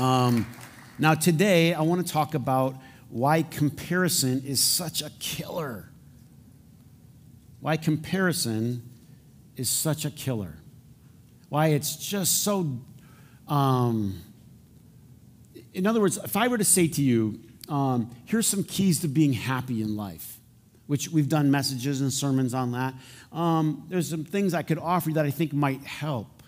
Um, 0.00 0.46
now, 0.98 1.12
today, 1.12 1.74
I 1.74 1.82
want 1.82 2.06
to 2.06 2.10
talk 2.10 2.34
about 2.34 2.74
why 3.10 3.42
comparison 3.42 4.42
is 4.46 4.58
such 4.58 5.02
a 5.02 5.10
killer. 5.18 5.90
Why 7.60 7.76
comparison 7.76 8.88
is 9.56 9.68
such 9.68 10.06
a 10.06 10.10
killer. 10.10 10.56
Why 11.50 11.68
it's 11.68 11.96
just 11.96 12.42
so. 12.42 12.80
Um, 13.46 14.22
in 15.74 15.86
other 15.86 16.00
words, 16.00 16.16
if 16.16 16.34
I 16.34 16.48
were 16.48 16.56
to 16.56 16.64
say 16.64 16.88
to 16.88 17.02
you, 17.02 17.38
um, 17.68 18.10
here's 18.24 18.46
some 18.46 18.64
keys 18.64 19.00
to 19.00 19.08
being 19.08 19.34
happy 19.34 19.82
in 19.82 19.96
life, 19.96 20.38
which 20.86 21.10
we've 21.10 21.28
done 21.28 21.50
messages 21.50 22.00
and 22.00 22.10
sermons 22.10 22.54
on 22.54 22.72
that. 22.72 22.94
Um, 23.32 23.84
there's 23.90 24.08
some 24.08 24.24
things 24.24 24.54
I 24.54 24.62
could 24.62 24.78
offer 24.78 25.10
you 25.10 25.16
that 25.16 25.26
I 25.26 25.30
think 25.30 25.52
might 25.52 25.82
help. 25.82 26.39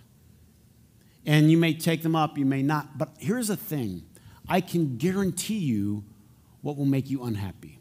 And 1.24 1.50
you 1.50 1.56
may 1.56 1.74
take 1.74 2.02
them 2.02 2.16
up, 2.16 2.36
you 2.36 2.44
may 2.44 2.62
not. 2.62 2.98
But 2.98 3.14
here's 3.18 3.48
the 3.48 3.56
thing 3.56 4.02
I 4.48 4.60
can 4.60 4.96
guarantee 4.96 5.58
you 5.58 6.04
what 6.62 6.76
will 6.76 6.86
make 6.86 7.10
you 7.10 7.22
unhappy. 7.24 7.78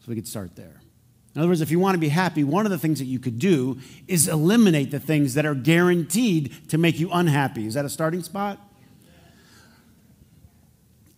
So 0.00 0.06
we 0.08 0.14
could 0.14 0.28
start 0.28 0.56
there. 0.56 0.80
In 1.34 1.40
other 1.40 1.48
words, 1.48 1.62
if 1.62 1.70
you 1.70 1.78
want 1.78 1.94
to 1.94 1.98
be 2.00 2.10
happy, 2.10 2.44
one 2.44 2.66
of 2.66 2.70
the 2.70 2.78
things 2.78 2.98
that 2.98 3.06
you 3.06 3.18
could 3.18 3.38
do 3.38 3.78
is 4.06 4.28
eliminate 4.28 4.90
the 4.90 5.00
things 5.00 5.34
that 5.34 5.46
are 5.46 5.54
guaranteed 5.54 6.68
to 6.68 6.76
make 6.76 6.98
you 6.98 7.10
unhappy. 7.10 7.66
Is 7.66 7.74
that 7.74 7.86
a 7.86 7.88
starting 7.88 8.22
spot? 8.22 8.58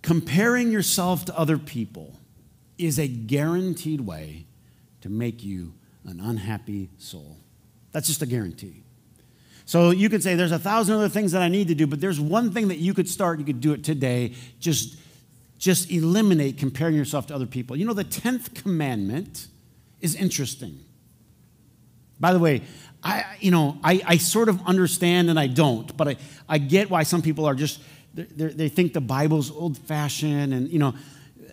Comparing 0.02 0.70
yourself 0.70 1.24
to 1.24 1.37
other 1.37 1.59
people 1.59 2.20
is 2.78 2.98
a 2.98 3.09
guaranteed 3.09 4.02
way 4.02 4.46
to 5.01 5.09
make 5.09 5.42
you 5.42 5.74
an 6.04 6.20
unhappy 6.20 6.90
soul. 6.98 7.38
That's 7.90 8.06
just 8.06 8.23
a 8.23 8.26
guarantee. 8.26 8.84
So 9.66 9.91
you 9.91 10.09
could 10.09 10.23
say 10.23 10.34
there's 10.34 10.52
a 10.52 10.59
thousand 10.59 10.96
other 10.96 11.09
things 11.09 11.32
that 11.32 11.42
I 11.42 11.48
need 11.48 11.68
to 11.68 11.74
do, 11.74 11.86
but 11.86 12.00
there's 12.00 12.20
one 12.20 12.50
thing 12.50 12.68
that 12.68 12.78
you 12.78 12.92
could 12.92 13.09
start, 13.09 13.38
you 13.38 13.45
could 13.45 13.60
do 13.60 13.73
it 13.73 13.82
today. 13.82 14.34
Just, 14.60 14.96
just 15.59 15.90
eliminate 15.90 16.59
comparing 16.59 16.95
yourself 16.95 17.26
to 17.29 17.34
other 17.34 17.46
people. 17.46 17.76
You 17.76 17.87
know, 17.87 17.95
the 17.95 18.04
10th 18.04 18.54
commandment 18.54 19.46
is 20.01 20.15
interesting. 20.15 20.80
By 22.20 22.32
the 22.32 22.38
way, 22.38 22.62
I, 23.02 23.24
you 23.40 23.51
know, 23.51 23.79
I, 23.82 24.02
I 24.07 24.16
sort 24.18 24.48
of 24.48 24.66
understand 24.66 25.30
and 25.30 25.38
I 25.38 25.46
don't, 25.46 25.95
but 25.96 26.09
I, 26.09 26.16
I 26.48 26.59
get 26.59 26.90
why 26.90 27.02
some 27.02 27.23
people 27.23 27.46
are 27.46 27.54
just, 27.54 27.80
they 28.15 28.68
think 28.68 28.92
the 28.92 29.01
Bible's 29.01 29.51
old 29.51 29.76
fashioned 29.76 30.54
and, 30.54 30.68
you 30.68 30.79
know, 30.79 30.95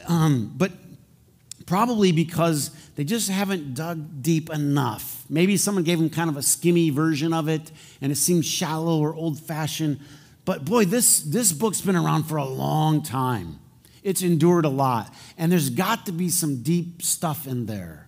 um, 0.07 0.53
but 0.55 0.71
probably 1.65 2.11
because 2.11 2.71
they 2.95 3.03
just 3.03 3.29
haven't 3.29 3.73
dug 3.73 4.21
deep 4.21 4.49
enough. 4.49 5.25
Maybe 5.29 5.57
someone 5.57 5.83
gave 5.83 5.99
them 5.99 6.09
kind 6.09 6.29
of 6.29 6.37
a 6.37 6.41
skimmy 6.41 6.91
version 6.91 7.33
of 7.33 7.47
it 7.47 7.71
and 8.01 8.11
it 8.11 8.15
seems 8.15 8.45
shallow 8.45 8.99
or 8.99 9.13
old 9.15 9.39
fashioned. 9.39 9.99
But 10.45 10.65
boy, 10.65 10.85
this, 10.85 11.21
this 11.21 11.51
book's 11.51 11.81
been 11.81 11.95
around 11.95 12.23
for 12.23 12.37
a 12.37 12.45
long 12.45 13.03
time. 13.03 13.59
It's 14.03 14.23
endured 14.23 14.65
a 14.65 14.69
lot. 14.69 15.13
And 15.37 15.51
there's 15.51 15.69
got 15.69 16.05
to 16.07 16.11
be 16.11 16.29
some 16.29 16.63
deep 16.63 17.01
stuff 17.01 17.47
in 17.47 17.65
there. 17.65 18.07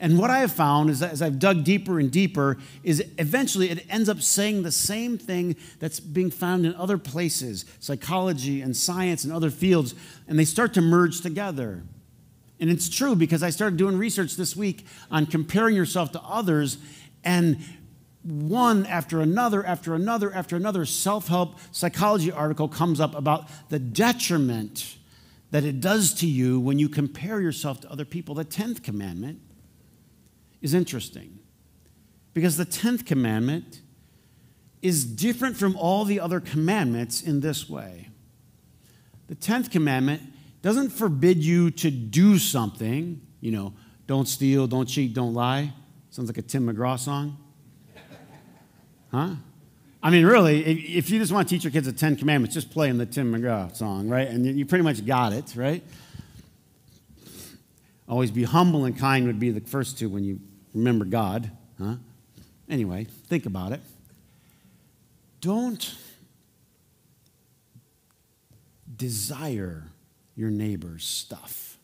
And 0.00 0.18
what 0.18 0.30
I 0.30 0.40
have 0.40 0.52
found 0.52 0.90
is 0.90 1.00
that 1.00 1.12
as 1.12 1.22
I've 1.22 1.38
dug 1.38 1.64
deeper 1.64 1.98
and 1.98 2.10
deeper, 2.10 2.58
is 2.82 3.02
eventually 3.18 3.70
it 3.70 3.86
ends 3.88 4.08
up 4.08 4.20
saying 4.20 4.62
the 4.62 4.72
same 4.72 5.16
thing 5.18 5.56
that's 5.78 6.00
being 6.00 6.30
found 6.30 6.66
in 6.66 6.74
other 6.74 6.98
places, 6.98 7.64
psychology 7.80 8.60
and 8.60 8.76
science 8.76 9.24
and 9.24 9.32
other 9.32 9.50
fields, 9.50 9.94
and 10.28 10.38
they 10.38 10.44
start 10.44 10.74
to 10.74 10.80
merge 10.80 11.20
together. 11.20 11.82
And 12.64 12.72
it's 12.72 12.88
true 12.88 13.14
because 13.14 13.42
I 13.42 13.50
started 13.50 13.76
doing 13.76 13.98
research 13.98 14.36
this 14.36 14.56
week 14.56 14.86
on 15.10 15.26
comparing 15.26 15.76
yourself 15.76 16.12
to 16.12 16.20
others, 16.22 16.78
and 17.22 17.62
one 18.22 18.86
after 18.86 19.20
another, 19.20 19.62
after 19.66 19.94
another, 19.94 20.32
after 20.32 20.56
another 20.56 20.86
self 20.86 21.28
help 21.28 21.58
psychology 21.72 22.32
article 22.32 22.66
comes 22.66 23.00
up 23.00 23.14
about 23.14 23.50
the 23.68 23.78
detriment 23.78 24.96
that 25.50 25.64
it 25.64 25.82
does 25.82 26.14
to 26.14 26.26
you 26.26 26.58
when 26.58 26.78
you 26.78 26.88
compare 26.88 27.38
yourself 27.38 27.82
to 27.82 27.90
other 27.92 28.06
people. 28.06 28.34
The 28.34 28.46
10th 28.46 28.82
commandment 28.82 29.42
is 30.62 30.72
interesting 30.72 31.40
because 32.32 32.56
the 32.56 32.64
10th 32.64 33.04
commandment 33.04 33.82
is 34.80 35.04
different 35.04 35.58
from 35.58 35.76
all 35.76 36.06
the 36.06 36.18
other 36.18 36.40
commandments 36.40 37.20
in 37.20 37.40
this 37.40 37.68
way. 37.68 38.08
The 39.26 39.36
10th 39.36 39.70
commandment 39.70 40.22
doesn't 40.64 40.88
forbid 40.88 41.44
you 41.44 41.70
to 41.70 41.90
do 41.90 42.38
something, 42.38 43.20
you 43.42 43.50
know, 43.50 43.74
don't 44.06 44.26
steal, 44.26 44.66
don't 44.66 44.86
cheat, 44.86 45.12
don't 45.12 45.34
lie. 45.34 45.70
Sounds 46.08 46.26
like 46.26 46.38
a 46.38 46.42
Tim 46.42 46.66
McGraw 46.66 46.98
song. 46.98 47.36
Huh? 49.12 49.34
I 50.02 50.08
mean, 50.08 50.24
really, 50.24 50.64
if 50.96 51.10
you 51.10 51.18
just 51.18 51.32
want 51.32 51.46
to 51.46 51.54
teach 51.54 51.64
your 51.64 51.70
kids 51.70 51.84
the 51.86 51.92
Ten 51.92 52.16
Commandments, 52.16 52.54
just 52.54 52.70
play 52.70 52.88
them 52.88 52.96
the 52.96 53.04
Tim 53.04 53.30
McGraw 53.30 53.76
song, 53.76 54.08
right? 54.08 54.26
And 54.26 54.46
you 54.46 54.64
pretty 54.64 54.84
much 54.84 55.04
got 55.04 55.34
it, 55.34 55.54
right? 55.54 55.84
Always 58.08 58.30
be 58.30 58.44
humble 58.44 58.86
and 58.86 58.98
kind 58.98 59.26
would 59.26 59.38
be 59.38 59.50
the 59.50 59.60
first 59.60 59.98
two 59.98 60.08
when 60.08 60.24
you 60.24 60.40
remember 60.72 61.04
God, 61.04 61.50
huh? 61.78 61.96
Anyway, 62.70 63.04
think 63.26 63.44
about 63.44 63.72
it. 63.72 63.80
Don't 65.42 65.94
desire 68.96 69.90
your 70.36 70.50
neighbor's 70.50 71.04
stuff. 71.04 71.78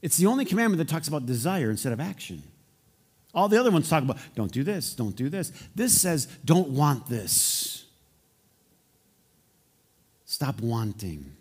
It's 0.00 0.16
the 0.16 0.26
only 0.26 0.44
commandment 0.44 0.78
that 0.78 0.92
talks 0.92 1.08
about 1.08 1.26
desire 1.26 1.70
instead 1.70 1.92
of 1.92 2.00
action. 2.00 2.42
All 3.34 3.48
the 3.48 3.58
other 3.58 3.70
ones 3.70 3.88
talk 3.88 4.02
about 4.02 4.18
don't 4.34 4.52
do 4.52 4.64
this, 4.64 4.94
don't 4.94 5.16
do 5.16 5.28
this. 5.28 5.52
This 5.74 5.98
says 5.98 6.26
don't 6.44 6.70
want 6.70 7.06
this. 7.06 7.84
Stop 10.26 10.60
wanting. 10.60 11.32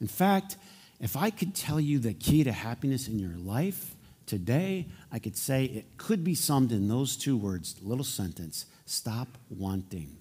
In 0.00 0.08
fact, 0.08 0.56
if 1.00 1.16
I 1.16 1.30
could 1.30 1.54
tell 1.54 1.78
you 1.78 1.98
the 1.98 2.14
key 2.14 2.42
to 2.44 2.52
happiness 2.52 3.06
in 3.08 3.18
your 3.18 3.36
life 3.36 3.94
today, 4.26 4.86
I 5.12 5.18
could 5.18 5.36
say 5.36 5.66
it 5.66 5.96
could 5.96 6.24
be 6.24 6.34
summed 6.34 6.72
in 6.72 6.88
those 6.88 7.16
two 7.16 7.36
words, 7.36 7.76
little 7.82 8.04
sentence 8.04 8.66
stop 8.86 9.28
wanting. 9.50 10.16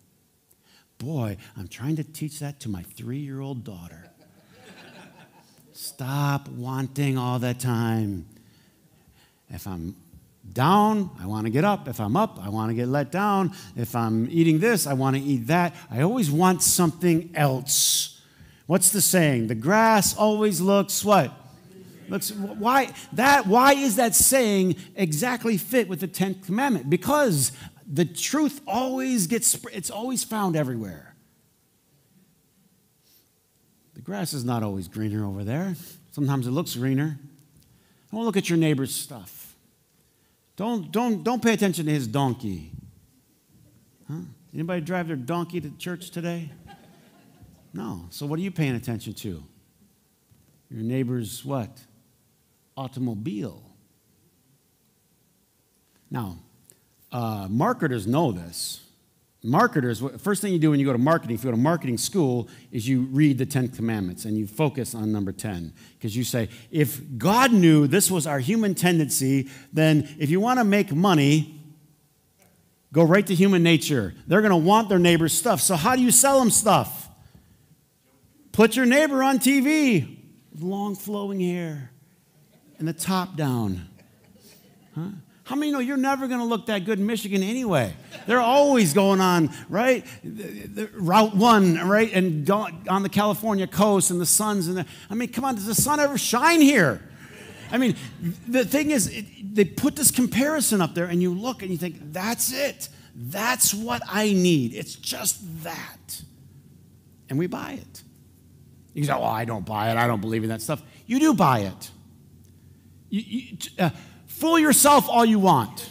Boy, 0.97 1.37
I'm 1.57 1.67
trying 1.67 1.97
to 1.97 2.03
teach 2.03 2.39
that 2.39 2.59
to 2.61 2.69
my 2.69 2.81
three 2.81 3.17
year 3.17 3.41
old 3.41 3.63
daughter. 3.63 4.09
Stop 5.73 6.47
wanting 6.47 7.17
all 7.17 7.37
the 7.37 7.53
time. 7.53 8.25
If 9.49 9.67
I'm 9.67 9.95
down, 10.53 11.09
I 11.19 11.27
want 11.27 11.45
to 11.45 11.51
get 11.51 11.63
up. 11.63 11.87
If 11.87 11.99
I'm 11.99 12.15
up, 12.15 12.39
I 12.41 12.49
want 12.49 12.69
to 12.69 12.75
get 12.75 12.87
let 12.87 13.11
down. 13.11 13.53
If 13.75 13.95
I'm 13.95 14.27
eating 14.31 14.59
this, 14.59 14.87
I 14.87 14.93
want 14.93 15.15
to 15.15 15.21
eat 15.21 15.47
that. 15.47 15.75
I 15.91 16.01
always 16.01 16.31
want 16.31 16.63
something 16.63 17.31
else. 17.35 18.21
What's 18.65 18.89
the 18.91 19.01
saying? 19.01 19.47
The 19.47 19.55
grass 19.55 20.15
always 20.15 20.61
looks 20.61 21.03
what? 21.03 21.31
Looks 22.07 22.31
why 22.31 22.93
that 23.13 23.47
why 23.47 23.73
is 23.73 23.95
that 23.95 24.15
saying 24.15 24.75
exactly 24.95 25.57
fit 25.57 25.87
with 25.89 25.99
the 25.99 26.07
10th 26.07 26.45
commandment? 26.45 26.89
Because 26.89 27.51
the 27.91 28.05
truth 28.05 28.61
always 28.67 29.27
gets, 29.27 29.55
it's 29.71 29.89
always 29.89 30.23
found 30.23 30.55
everywhere. 30.55 31.15
The 33.93 34.01
grass 34.01 34.33
is 34.33 34.43
not 34.43 34.63
always 34.63 34.87
greener 34.87 35.25
over 35.25 35.43
there. 35.43 35.75
Sometimes 36.11 36.47
it 36.47 36.51
looks 36.51 36.75
greener. 36.75 37.19
Don't 38.11 38.25
look 38.25 38.37
at 38.37 38.49
your 38.49 38.57
neighbor's 38.57 38.93
stuff. 38.93 39.55
Don't, 40.55 40.91
don't, 40.91 41.23
don't 41.23 41.43
pay 41.43 41.53
attention 41.53 41.85
to 41.85 41.91
his 41.91 42.07
donkey. 42.07 42.71
Huh? 44.07 44.19
Anybody 44.53 44.81
drive 44.81 45.07
their 45.07 45.17
donkey 45.17 45.59
to 45.59 45.69
church 45.77 46.11
today? 46.11 46.51
No. 47.73 48.05
So 48.09 48.25
what 48.25 48.39
are 48.39 48.41
you 48.41 48.51
paying 48.51 48.75
attention 48.75 49.13
to? 49.15 49.43
Your 50.69 50.81
neighbor's 50.83 51.43
what? 51.43 51.77
Automobile. 52.77 53.61
Now, 56.09 56.37
uh, 57.15 57.47
marketers 57.49 58.05
know 58.05 58.33
this. 58.33 58.81
Marketers, 59.41 60.03
first 60.17 60.41
thing 60.41 60.51
you 60.51 60.59
do 60.59 60.71
when 60.71 60.81
you 60.81 60.85
go 60.85 60.91
to 60.91 60.97
marketing, 60.97 61.35
if 61.35 61.45
you 61.45 61.47
go 61.49 61.55
to 61.55 61.61
marketing 61.61 61.97
school, 61.97 62.49
is 62.73 62.89
you 62.89 63.03
read 63.03 63.37
the 63.37 63.45
Ten 63.45 63.69
Commandments 63.69 64.25
and 64.25 64.37
you 64.37 64.45
focus 64.45 64.93
on 64.93 65.13
number 65.13 65.31
10. 65.31 65.71
Because 65.93 66.17
you 66.17 66.25
say, 66.25 66.49
if 66.71 66.99
God 67.17 67.53
knew 67.53 67.87
this 67.87 68.11
was 68.11 68.27
our 68.27 68.39
human 68.39 68.75
tendency, 68.75 69.49
then 69.71 70.13
if 70.19 70.29
you 70.29 70.41
want 70.41 70.59
to 70.59 70.65
make 70.65 70.91
money, 70.91 71.61
go 72.91 73.03
right 73.03 73.25
to 73.27 73.33
human 73.33 73.63
nature. 73.63 74.13
They're 74.27 74.41
going 74.41 74.49
to 74.49 74.57
want 74.57 74.89
their 74.89 74.99
neighbor's 74.99 75.31
stuff. 75.31 75.61
So, 75.61 75.77
how 75.77 75.95
do 75.95 76.01
you 76.01 76.11
sell 76.11 76.39
them 76.39 76.49
stuff? 76.49 77.09
Put 78.51 78.75
your 78.75 78.85
neighbor 78.85 79.23
on 79.23 79.39
TV 79.39 80.17
with 80.51 80.63
long 80.63 80.95
flowing 80.95 81.39
hair 81.39 81.91
and 82.77 82.85
the 82.85 82.93
top 82.93 83.37
down. 83.37 83.87
Huh? 84.93 85.09
How 85.45 85.55
many 85.55 85.71
know 85.71 85.77
you're 85.77 85.95
never 85.95 86.27
going 86.27 86.39
to 86.39 86.45
look 86.45 86.65
that 86.65 86.85
good 86.85 86.97
in 86.97 87.05
Michigan 87.05 87.43
anyway? 87.43 87.93
They're 88.25 88.41
always 88.41 88.93
going 88.93 89.21
on, 89.21 89.51
right? 89.69 90.03
Route 90.93 91.35
1, 91.35 91.87
right? 91.87 92.11
And 92.11 92.49
on 92.49 93.03
the 93.03 93.09
California 93.09 93.67
coast 93.67 94.09
and 94.09 94.19
the 94.19 94.25
suns. 94.25 94.67
And 94.67 94.77
the, 94.77 94.85
I 95.07 95.13
mean, 95.13 95.31
come 95.31 95.45
on, 95.45 95.53
does 95.53 95.67
the 95.67 95.75
sun 95.75 95.99
ever 95.99 96.17
shine 96.17 96.61
here? 96.61 96.99
I 97.71 97.77
mean, 97.77 97.95
the 98.47 98.65
thing 98.65 98.89
is, 98.89 99.07
it, 99.07 99.53
they 99.53 99.65
put 99.65 99.95
this 99.95 100.09
comparison 100.09 100.81
up 100.81 100.95
there 100.95 101.05
and 101.05 101.21
you 101.21 101.31
look 101.31 101.61
and 101.61 101.69
you 101.69 101.77
think, 101.77 102.11
that's 102.11 102.51
it. 102.51 102.89
That's 103.15 103.71
what 103.71 104.01
I 104.09 104.33
need. 104.33 104.73
It's 104.73 104.95
just 104.95 105.63
that. 105.63 106.23
And 107.29 107.37
we 107.37 107.45
buy 107.45 107.73
it. 107.73 108.03
You 108.95 109.03
say, 109.03 109.13
oh, 109.13 109.23
I 109.23 109.45
don't 109.45 109.65
buy 109.65 109.91
it. 109.91 109.97
I 109.97 110.07
don't 110.07 110.21
believe 110.21 110.41
in 110.41 110.49
that 110.49 110.63
stuff. 110.63 110.81
You 111.05 111.19
do 111.19 111.35
buy 111.35 111.59
it. 111.59 111.91
You, 113.11 113.21
you, 113.21 113.57
uh, 113.77 113.91
fool 114.35 114.59
yourself 114.59 115.07
all 115.09 115.25
you 115.25 115.39
want. 115.39 115.89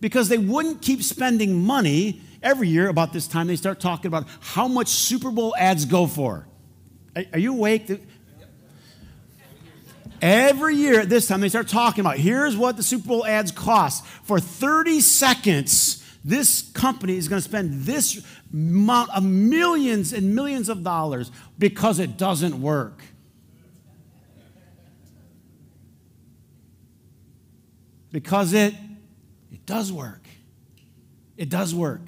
Because 0.00 0.28
they 0.28 0.38
wouldn't 0.38 0.82
keep 0.82 1.02
spending 1.02 1.62
money 1.64 2.20
every 2.42 2.68
year 2.68 2.88
about 2.88 3.12
this 3.12 3.26
time. 3.26 3.46
They 3.46 3.56
start 3.56 3.80
talking 3.80 4.06
about 4.06 4.26
how 4.40 4.68
much 4.68 4.88
Super 4.88 5.30
Bowl 5.30 5.54
ads 5.58 5.84
go 5.84 6.06
for. 6.06 6.46
Are, 7.32 7.38
you 7.38 7.52
awake? 7.52 7.90
Every 10.20 10.76
year 10.76 11.00
at 11.00 11.08
this 11.08 11.26
time, 11.26 11.40
they 11.40 11.48
start 11.48 11.68
talking 11.68 12.00
about 12.02 12.18
here's 12.18 12.56
what 12.56 12.76
the 12.76 12.82
Super 12.82 13.08
Bowl 13.08 13.26
ads 13.26 13.52
cost. 13.52 14.04
For 14.06 14.38
30 14.38 15.00
seconds, 15.00 16.04
this 16.24 16.62
company 16.72 17.16
is 17.16 17.28
going 17.28 17.40
to 17.40 17.48
spend 17.48 17.82
this 17.82 18.24
amount 18.52 19.10
of 19.16 19.24
millions 19.24 20.12
and 20.12 20.34
millions 20.34 20.68
of 20.68 20.82
dollars 20.82 21.30
because 21.58 21.98
it 21.98 22.16
doesn't 22.16 22.60
work. 22.60 23.02
Because 28.16 28.54
it, 28.54 28.72
it 29.52 29.66
does 29.66 29.92
work. 29.92 30.26
It 31.36 31.50
does 31.50 31.74
work. 31.74 32.00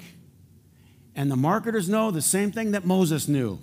And 1.13 1.29
the 1.29 1.35
marketers 1.35 1.87
know 1.87 2.09
the 2.09 2.19
same 2.19 2.51
thing 2.51 2.71
that 2.71 2.83
Moses 2.83 3.27
knew. 3.27 3.59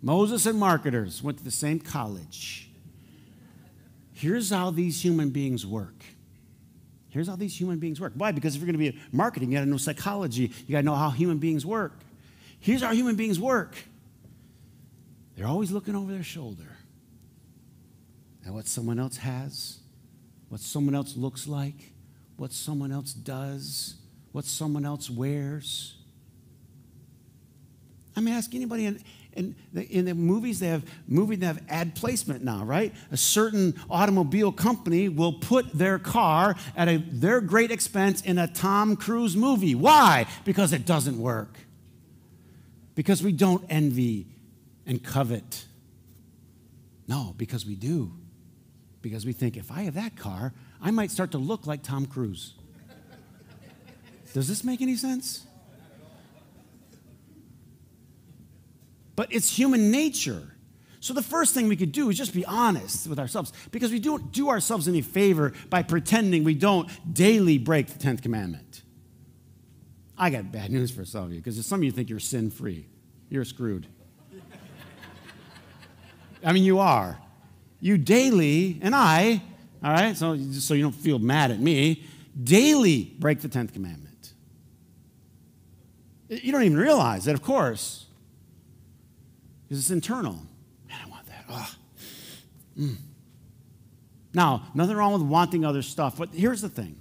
Moses 0.00 0.46
and 0.46 0.56
marketers 0.56 1.20
went 1.20 1.38
to 1.38 1.42
the 1.42 1.50
same 1.50 1.80
college. 1.80 2.70
Here's 4.12 4.50
how 4.50 4.70
these 4.70 5.04
human 5.04 5.30
beings 5.30 5.66
work. 5.66 6.04
Here's 7.08 7.26
how 7.26 7.34
these 7.34 7.58
human 7.58 7.80
beings 7.80 8.00
work. 8.00 8.12
Why? 8.14 8.30
Because 8.30 8.54
if 8.54 8.60
you're 8.62 8.72
going 8.72 8.78
to 8.78 8.92
be 8.92 9.00
marketing, 9.10 9.50
you 9.50 9.58
got 9.58 9.64
to 9.64 9.68
know 9.68 9.78
psychology. 9.78 10.52
You 10.64 10.72
got 10.74 10.82
to 10.82 10.86
know 10.86 10.94
how 10.94 11.10
human 11.10 11.38
beings 11.38 11.66
work. 11.66 11.98
Here's 12.60 12.82
how 12.82 12.92
human 12.92 13.16
beings 13.16 13.40
work. 13.40 13.74
They're 15.34 15.48
always 15.48 15.72
looking 15.72 15.96
over 15.96 16.12
their 16.12 16.22
shoulder 16.22 16.76
at 18.46 18.52
what 18.52 18.68
someone 18.68 19.00
else 19.00 19.16
has, 19.16 19.79
what 20.50 20.60
someone 20.60 20.94
else 20.94 21.16
looks 21.16 21.46
like, 21.46 21.92
what 22.36 22.52
someone 22.52 22.92
else 22.92 23.14
does, 23.14 23.94
what 24.32 24.44
someone 24.44 24.84
else 24.84 25.08
wears. 25.08 25.96
I 28.16 28.20
mean, 28.20 28.34
ask 28.34 28.52
anybody 28.52 28.86
in, 28.86 29.00
in, 29.32 29.54
the, 29.72 29.86
in 29.86 30.04
the 30.06 30.14
movies, 30.14 30.58
they 30.58 30.66
have 30.66 30.84
movies 31.06 31.38
that 31.38 31.46
have 31.46 31.62
ad 31.68 31.94
placement 31.94 32.42
now, 32.42 32.64
right? 32.64 32.92
A 33.12 33.16
certain 33.16 33.80
automobile 33.88 34.50
company 34.50 35.08
will 35.08 35.34
put 35.34 35.72
their 35.72 36.00
car 36.00 36.56
at 36.76 36.88
a, 36.88 36.96
their 36.96 37.40
great 37.40 37.70
expense 37.70 38.20
in 38.20 38.36
a 38.36 38.48
Tom 38.48 38.96
Cruise 38.96 39.36
movie. 39.36 39.76
Why? 39.76 40.26
Because 40.44 40.72
it 40.72 40.84
doesn't 40.84 41.18
work. 41.18 41.58
Because 42.96 43.22
we 43.22 43.30
don't 43.30 43.64
envy 43.70 44.26
and 44.84 45.00
covet. 45.00 45.64
No, 47.06 47.34
because 47.38 47.64
we 47.64 47.76
do. 47.76 48.12
Because 49.02 49.24
we 49.24 49.32
think 49.32 49.56
if 49.56 49.70
I 49.70 49.82
have 49.82 49.94
that 49.94 50.16
car, 50.16 50.52
I 50.80 50.90
might 50.90 51.10
start 51.10 51.30
to 51.32 51.38
look 51.38 51.66
like 51.66 51.82
Tom 51.82 52.06
Cruise. 52.06 52.54
Does 54.32 54.46
this 54.46 54.62
make 54.62 54.80
any 54.80 54.96
sense? 54.96 55.46
But 59.16 59.32
it's 59.32 59.56
human 59.56 59.90
nature. 59.90 60.54
So 61.00 61.14
the 61.14 61.22
first 61.22 61.54
thing 61.54 61.68
we 61.68 61.76
could 61.76 61.92
do 61.92 62.10
is 62.10 62.18
just 62.18 62.34
be 62.34 62.44
honest 62.44 63.06
with 63.06 63.18
ourselves 63.18 63.52
because 63.70 63.90
we 63.90 63.98
don't 63.98 64.32
do 64.32 64.50
ourselves 64.50 64.86
any 64.86 65.00
favor 65.00 65.54
by 65.70 65.82
pretending 65.82 66.44
we 66.44 66.54
don't 66.54 66.88
daily 67.12 67.58
break 67.58 67.86
the 67.86 67.98
10th 67.98 68.22
commandment. 68.22 68.82
I 70.16 70.28
got 70.28 70.52
bad 70.52 70.70
news 70.70 70.90
for 70.90 71.06
some 71.06 71.24
of 71.24 71.32
you 71.32 71.38
because 71.38 71.64
some 71.66 71.80
of 71.80 71.84
you 71.84 71.90
think 71.90 72.10
you're 72.10 72.20
sin 72.20 72.50
free. 72.50 72.86
You're 73.30 73.46
screwed. 73.46 73.86
I 76.44 76.52
mean, 76.52 76.64
you 76.64 76.78
are. 76.78 77.18
You 77.80 77.96
daily, 77.96 78.78
and 78.82 78.94
I, 78.94 79.42
all 79.82 79.92
right, 79.92 80.16
so, 80.16 80.36
so 80.52 80.74
you 80.74 80.82
don't 80.82 80.94
feel 80.94 81.18
mad 81.18 81.50
at 81.50 81.60
me, 81.60 82.04
daily 82.42 83.14
break 83.18 83.40
the 83.40 83.48
10th 83.48 83.72
commandment. 83.72 84.32
You 86.28 86.52
don't 86.52 86.62
even 86.62 86.78
realize 86.78 87.24
that, 87.24 87.34
of 87.34 87.42
course, 87.42 88.06
because 89.62 89.78
it's 89.78 89.90
internal. 89.90 90.38
Man, 90.88 90.98
I 91.04 91.08
want 91.08 91.26
that. 91.26 91.44
Oh. 91.48 91.74
Mm. 92.78 92.96
Now, 94.32 94.62
nothing 94.74 94.96
wrong 94.96 95.12
with 95.12 95.22
wanting 95.22 95.64
other 95.64 95.82
stuff, 95.82 96.18
but 96.18 96.28
here's 96.32 96.60
the 96.60 96.68
thing. 96.68 96.96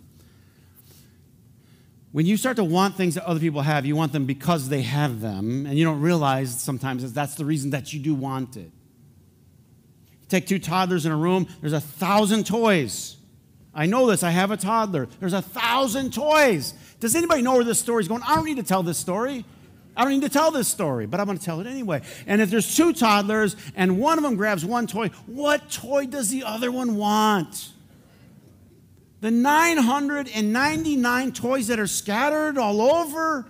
When 2.12 2.26
you 2.26 2.38
start 2.38 2.56
to 2.56 2.64
want 2.64 2.96
things 2.96 3.16
that 3.16 3.26
other 3.26 3.40
people 3.40 3.62
have, 3.62 3.86
you 3.86 3.96
want 3.96 4.14
them 4.14 4.26
because 4.26 4.68
they 4.70 4.82
have 4.82 5.22
them, 5.22 5.68
and 5.68 5.78
you 5.78 5.86
don't 5.86 6.02
realize 6.02 6.60
sometimes 6.60 7.04
that 7.04 7.14
that's 7.14 7.36
the 7.36 7.46
reason 7.46 7.70
that 7.70 7.94
you 7.94 8.00
do 8.00 8.16
want 8.16 8.58
it. 8.58 8.72
Take 10.30 10.48
two 10.48 10.60
toddlers 10.60 11.06
in 11.06 11.12
a 11.12 11.18
room, 11.18 11.48
there's 11.60 11.74
a 11.74 11.82
thousand 11.82 12.46
toys. 12.46 13.18
I 13.74 13.88
know 13.88 14.08
this, 14.08 14.24
I 14.24 14.32
have 14.32 14.52
a 14.52 14.58
toddler. 14.58 15.08
There's 15.20 15.34
a 15.34 15.42
thousand 15.42 16.14
toys. 16.14 16.74
Does 17.00 17.16
anybody 17.16 17.42
know 17.42 17.54
where 17.54 17.64
this 17.64 17.80
story 17.80 18.02
is 18.02 18.08
going? 18.08 18.22
I 18.24 18.36
don't 18.36 18.46
need 18.46 18.58
to 18.58 18.64
tell 18.64 18.84
this 18.84 18.98
story. 18.98 19.46
I 19.96 20.04
don't 20.04 20.14
need 20.14 20.22
to 20.22 20.30
tell 20.30 20.52
this 20.52 20.68
story, 20.68 21.08
but 21.08 21.20
I'm 21.20 21.26
going 21.26 21.38
to 21.38 21.44
tell 21.44 21.60
it 21.60 21.68
anyway. 21.68 22.02
And 22.26 22.42
if 22.42 22.50
there's 22.50 22.76
two 22.76 22.94
toddlers 22.94 23.56
and 23.76 24.00
one 24.00 24.18
of 24.18 24.24
them 24.24 24.38
grabs 24.38 24.64
one 24.64 24.88
toy, 24.88 25.10
what 25.26 25.70
toy 25.70 26.06
does 26.06 26.30
the 26.30 26.44
other 26.44 26.72
one 26.72 26.96
want? 26.96 27.70
The 29.22 29.32
999 29.32 31.32
toys 31.34 31.68
that 31.68 31.80
are 31.80 31.88
scattered 31.88 32.58
all 32.58 32.82
over? 32.82 33.46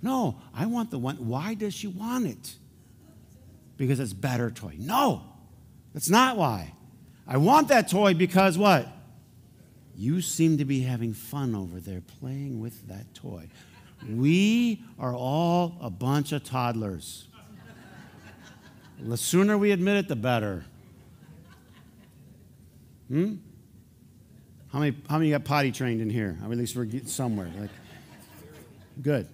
No, 0.00 0.40
I 0.54 0.66
want 0.66 0.90
the 0.90 0.98
one. 0.98 1.28
Why 1.28 1.54
does 1.54 1.74
she 1.74 1.86
want 1.86 2.26
it? 2.26 2.54
Because 3.76 4.00
it's 4.00 4.14
better 4.14 4.50
toy. 4.50 4.74
No, 4.78 5.22
that's 5.98 6.08
not 6.08 6.36
why. 6.36 6.72
I 7.26 7.38
want 7.38 7.66
that 7.68 7.88
toy 7.88 8.14
because 8.14 8.56
what? 8.56 8.86
You 9.96 10.20
seem 10.20 10.58
to 10.58 10.64
be 10.64 10.82
having 10.82 11.12
fun 11.12 11.56
over 11.56 11.80
there 11.80 12.02
playing 12.20 12.60
with 12.60 12.86
that 12.86 13.14
toy. 13.14 13.48
We 14.08 14.84
are 14.96 15.12
all 15.12 15.76
a 15.80 15.90
bunch 15.90 16.30
of 16.30 16.44
toddlers. 16.44 17.26
The 19.00 19.16
sooner 19.16 19.58
we 19.58 19.72
admit 19.72 19.96
it, 19.96 20.06
the 20.06 20.14
better. 20.14 20.64
Hmm? 23.08 23.34
How 24.72 24.78
many, 24.78 24.96
how 25.10 25.18
many 25.18 25.30
got 25.30 25.42
potty 25.42 25.72
trained 25.72 26.00
in 26.00 26.10
here? 26.10 26.38
At 26.44 26.48
least 26.50 26.76
we're 26.76 26.84
getting 26.84 27.08
somewhere. 27.08 27.50
Like, 27.58 27.70
good. 29.02 29.26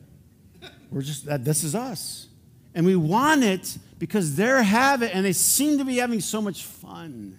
We're 0.91 1.03
just, 1.03 1.27
that, 1.27 1.45
this 1.45 1.63
is 1.63 1.75
us. 1.75 2.29
And 2.75 2.87
we 2.87 2.97
want 2.97 3.45
it 3.45 3.77
because 4.05 4.37
they're 4.37 4.63
having 4.63 5.09
and 5.09 5.25
they 5.25 5.33
seem 5.33 5.79
to 5.79 5.85
be 5.85 5.97
having 5.97 6.21
so 6.21 6.43
much 6.43 6.63
fun. 6.63 7.39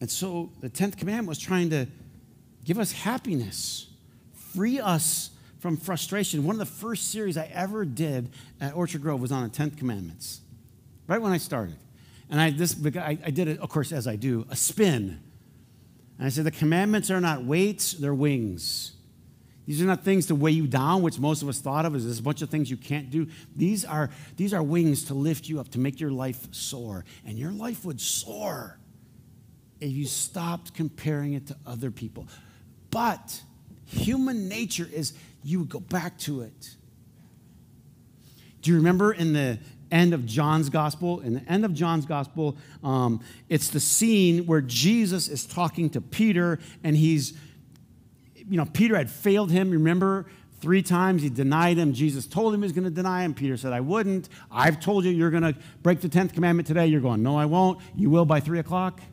And 0.00 0.10
so 0.10 0.50
the 0.60 0.68
10th 0.68 0.98
commandment 0.98 1.28
was 1.28 1.38
trying 1.38 1.70
to 1.70 1.86
give 2.64 2.80
us 2.80 2.90
happiness, 2.90 3.86
free 4.32 4.80
us 4.80 5.30
from 5.60 5.76
frustration. 5.76 6.42
One 6.42 6.56
of 6.56 6.58
the 6.58 6.66
first 6.66 7.12
series 7.12 7.36
I 7.36 7.48
ever 7.54 7.84
did 7.84 8.30
at 8.60 8.74
Orchard 8.74 9.02
Grove 9.02 9.20
was 9.20 9.30
on 9.30 9.44
the 9.44 9.48
10th 9.48 9.78
commandments, 9.78 10.40
right 11.06 11.22
when 11.22 11.30
I 11.30 11.38
started. 11.38 11.76
And 12.30 12.40
I, 12.40 12.50
this, 12.50 12.76
I, 12.96 13.16
I 13.24 13.30
did 13.30 13.46
it, 13.46 13.60
of 13.60 13.68
course, 13.68 13.92
as 13.92 14.08
I 14.08 14.16
do, 14.16 14.44
a 14.50 14.56
spin. 14.56 15.20
And 16.18 16.26
I 16.26 16.30
said, 16.30 16.46
the 16.46 16.50
commandments 16.50 17.12
are 17.12 17.20
not 17.20 17.44
weights, 17.44 17.92
they're 17.92 18.12
wings. 18.12 18.94
These 19.66 19.80
are 19.80 19.86
not 19.86 20.04
things 20.04 20.26
to 20.26 20.34
weigh 20.34 20.50
you 20.50 20.66
down, 20.66 21.02
which 21.02 21.18
most 21.18 21.42
of 21.42 21.48
us 21.48 21.60
thought 21.60 21.86
of 21.86 21.94
as 21.94 22.06
this 22.06 22.20
bunch 22.20 22.42
of 22.42 22.50
things 22.50 22.70
you 22.70 22.76
can't 22.76 23.10
do. 23.10 23.28
These 23.56 23.84
are, 23.84 24.10
these 24.36 24.52
are 24.52 24.62
wings 24.62 25.04
to 25.04 25.14
lift 25.14 25.48
you 25.48 25.58
up, 25.58 25.70
to 25.70 25.78
make 25.78 26.00
your 26.00 26.10
life 26.10 26.48
soar. 26.52 27.04
And 27.24 27.38
your 27.38 27.52
life 27.52 27.84
would 27.84 28.00
soar 28.00 28.78
if 29.80 29.90
you 29.90 30.06
stopped 30.06 30.74
comparing 30.74 31.32
it 31.32 31.46
to 31.46 31.56
other 31.66 31.90
people. 31.90 32.28
But 32.90 33.42
human 33.86 34.48
nature 34.48 34.88
is 34.92 35.14
you 35.42 35.60
would 35.60 35.68
go 35.68 35.80
back 35.80 36.18
to 36.18 36.42
it. 36.42 36.76
Do 38.60 38.70
you 38.70 38.76
remember 38.76 39.12
in 39.12 39.32
the 39.32 39.58
end 39.90 40.14
of 40.14 40.24
John's 40.26 40.70
gospel? 40.70 41.20
In 41.20 41.34
the 41.34 41.42
end 41.50 41.64
of 41.64 41.74
John's 41.74 42.06
gospel, 42.06 42.56
um, 42.82 43.20
it's 43.48 43.68
the 43.68 43.80
scene 43.80 44.46
where 44.46 44.62
Jesus 44.62 45.28
is 45.28 45.44
talking 45.44 45.90
to 45.90 46.00
Peter, 46.00 46.58
and 46.82 46.96
he's, 46.96 47.34
you 48.48 48.56
know, 48.56 48.66
Peter 48.66 48.96
had 48.96 49.10
failed 49.10 49.50
him. 49.50 49.70
Remember, 49.70 50.26
three 50.60 50.82
times 50.82 51.22
he 51.22 51.30
denied 51.30 51.76
him. 51.76 51.92
Jesus 51.92 52.26
told 52.26 52.54
him 52.54 52.60
he 52.60 52.64
was 52.64 52.72
going 52.72 52.84
to 52.84 52.90
deny 52.90 53.24
him. 53.24 53.34
Peter 53.34 53.56
said, 53.56 53.72
I 53.72 53.80
wouldn't. 53.80 54.28
I've 54.50 54.80
told 54.80 55.04
you 55.04 55.10
you're 55.10 55.30
going 55.30 55.42
to 55.42 55.54
break 55.82 56.00
the 56.00 56.08
10th 56.08 56.32
commandment 56.34 56.66
today. 56.66 56.86
You're 56.86 57.00
going, 57.00 57.22
No, 57.22 57.36
I 57.36 57.46
won't. 57.46 57.80
You 57.94 58.10
will 58.10 58.24
by 58.24 58.40
three 58.40 58.58
o'clock. 58.58 59.00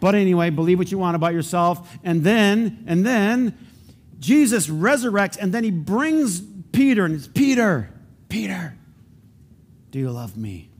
But 0.00 0.14
anyway, 0.14 0.50
believe 0.50 0.78
what 0.78 0.92
you 0.92 0.98
want 0.98 1.16
about 1.16 1.32
yourself. 1.32 1.98
And 2.04 2.22
then, 2.22 2.84
and 2.86 3.04
then 3.04 3.58
Jesus 4.20 4.68
resurrects, 4.68 5.36
and 5.36 5.52
then 5.52 5.64
he 5.64 5.72
brings 5.72 6.40
Peter, 6.40 7.04
and 7.04 7.16
it's 7.16 7.26
Peter, 7.26 7.90
Peter, 8.28 8.76
do 9.90 9.98
you 9.98 10.10
love 10.10 10.36
me? 10.36 10.70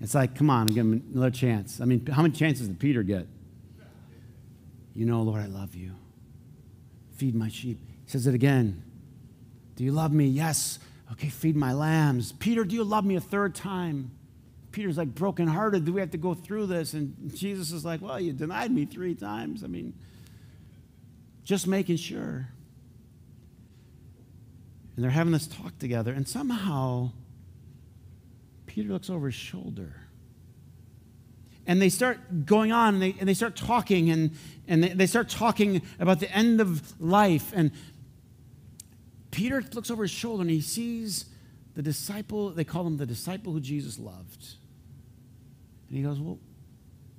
It's 0.00 0.14
like, 0.14 0.34
come 0.34 0.50
on, 0.50 0.66
give 0.66 0.84
him 0.84 1.02
another 1.14 1.30
chance. 1.30 1.80
I 1.80 1.86
mean, 1.86 2.04
how 2.06 2.20
many 2.22 2.34
chances 2.34 2.68
did 2.68 2.78
Peter 2.78 3.02
get? 3.02 3.26
You 4.94 5.06
know, 5.06 5.22
Lord, 5.22 5.40
I 5.40 5.46
love 5.46 5.74
you. 5.74 5.94
Feed 7.24 7.34
my 7.34 7.48
sheep. 7.48 7.80
He 8.04 8.10
says 8.10 8.26
it 8.26 8.34
again. 8.34 8.82
Do 9.76 9.84
you 9.84 9.92
love 9.92 10.12
me? 10.12 10.26
Yes. 10.26 10.78
Okay, 11.12 11.30
feed 11.30 11.56
my 11.56 11.72
lambs. 11.72 12.32
Peter, 12.32 12.64
do 12.64 12.74
you 12.74 12.84
love 12.84 13.06
me 13.06 13.16
a 13.16 13.20
third 13.20 13.54
time? 13.54 14.10
Peter's 14.72 14.98
like 14.98 15.14
brokenhearted. 15.14 15.86
Do 15.86 15.94
we 15.94 16.00
have 16.00 16.10
to 16.10 16.18
go 16.18 16.34
through 16.34 16.66
this? 16.66 16.92
And 16.92 17.34
Jesus 17.34 17.72
is 17.72 17.82
like, 17.82 18.02
Well, 18.02 18.20
you 18.20 18.34
denied 18.34 18.72
me 18.72 18.84
three 18.84 19.14
times. 19.14 19.64
I 19.64 19.68
mean, 19.68 19.94
just 21.44 21.66
making 21.66 21.96
sure. 21.96 22.46
And 24.94 25.02
they're 25.02 25.10
having 25.10 25.32
this 25.32 25.46
talk 25.46 25.78
together, 25.78 26.12
and 26.12 26.28
somehow 26.28 27.12
Peter 28.66 28.92
looks 28.92 29.08
over 29.08 29.28
his 29.28 29.34
shoulder. 29.34 29.94
And 31.66 31.80
they 31.80 31.88
start 31.88 32.44
going 32.44 32.72
on 32.72 32.94
and 32.94 33.02
they, 33.02 33.16
and 33.18 33.28
they 33.28 33.34
start 33.34 33.56
talking 33.56 34.10
and, 34.10 34.32
and 34.68 34.82
they, 34.84 34.88
they 34.88 35.06
start 35.06 35.28
talking 35.28 35.82
about 35.98 36.20
the 36.20 36.30
end 36.30 36.60
of 36.60 37.00
life. 37.00 37.52
And 37.54 37.72
Peter 39.30 39.62
looks 39.72 39.90
over 39.90 40.02
his 40.02 40.10
shoulder 40.10 40.42
and 40.42 40.50
he 40.50 40.60
sees 40.60 41.26
the 41.74 41.82
disciple, 41.82 42.50
they 42.50 42.64
call 42.64 42.86
him 42.86 42.96
the 42.98 43.06
disciple 43.06 43.52
who 43.52 43.60
Jesus 43.60 43.98
loved. 43.98 44.46
And 45.88 45.96
he 45.96 46.02
goes, 46.02 46.20
Well, 46.20 46.38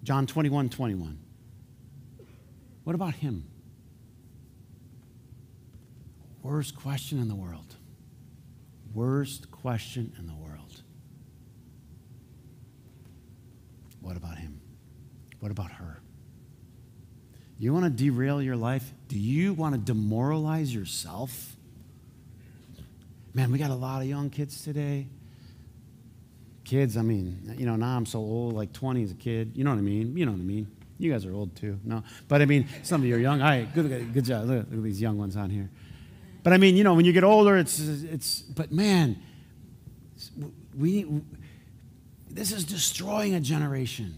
John 0.03 0.27
21 0.27 0.69
21. 0.69 1.19
What 2.83 2.95
about 2.95 3.15
him? 3.15 3.47
Worst 6.41 6.75
question 6.75 7.19
in 7.19 7.27
the 7.27 7.35
world. 7.35 7.75
Worst 8.93 9.49
question 9.49 10.13
in 10.19 10.27
the 10.27 10.35
world. 10.35 10.54
What 14.05 14.17
about 14.17 14.37
him? 14.37 14.61
What 15.39 15.51
about 15.51 15.71
her? 15.71 15.99
You 17.57 17.73
want 17.73 17.85
to 17.85 17.89
derail 17.89 18.39
your 18.39 18.55
life? 18.55 18.93
Do 19.07 19.17
you 19.17 19.55
want 19.55 19.73
to 19.73 19.81
demoralize 19.81 20.73
yourself? 20.73 21.55
Man, 23.33 23.51
we 23.51 23.57
got 23.57 23.71
a 23.71 23.75
lot 23.75 24.03
of 24.03 24.07
young 24.07 24.29
kids 24.29 24.63
today. 24.63 25.07
Kids, 26.65 26.97
I 26.97 27.01
mean, 27.01 27.55
you 27.57 27.65
know, 27.65 27.75
now 27.77 27.97
I'm 27.97 28.05
so 28.05 28.19
old, 28.19 28.53
like 28.53 28.71
20 28.73 29.01
as 29.01 29.11
a 29.11 29.15
kid. 29.15 29.53
You 29.55 29.63
know 29.63 29.71
what 29.71 29.79
I 29.79 29.81
mean? 29.81 30.15
You 30.15 30.27
know 30.27 30.33
what 30.33 30.39
I 30.39 30.43
mean? 30.43 30.67
You 30.99 31.11
guys 31.11 31.25
are 31.25 31.33
old 31.33 31.55
too. 31.55 31.79
No. 31.83 32.03
But 32.27 32.43
I 32.43 32.45
mean, 32.45 32.67
some 32.83 33.01
of 33.01 33.07
you 33.07 33.15
are 33.15 33.19
young. 33.19 33.41
All 33.41 33.47
right, 33.47 33.73
good, 33.73 34.13
good 34.13 34.25
job. 34.25 34.45
Look, 34.45 34.67
look 34.69 34.77
at 34.77 34.83
these 34.83 35.01
young 35.01 35.17
ones 35.17 35.35
on 35.35 35.49
here. 35.49 35.71
But 36.43 36.53
I 36.53 36.57
mean, 36.57 36.77
you 36.77 36.83
know, 36.83 36.93
when 36.93 37.05
you 37.05 37.11
get 37.11 37.23
older, 37.23 37.57
it's, 37.57 37.79
it's 37.79 38.41
but 38.41 38.71
man, 38.71 39.17
we, 40.77 41.07
this 42.35 42.51
is 42.51 42.65
destroying 42.65 43.33
a 43.33 43.39
generation. 43.39 44.13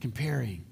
Comparing. 0.00 0.64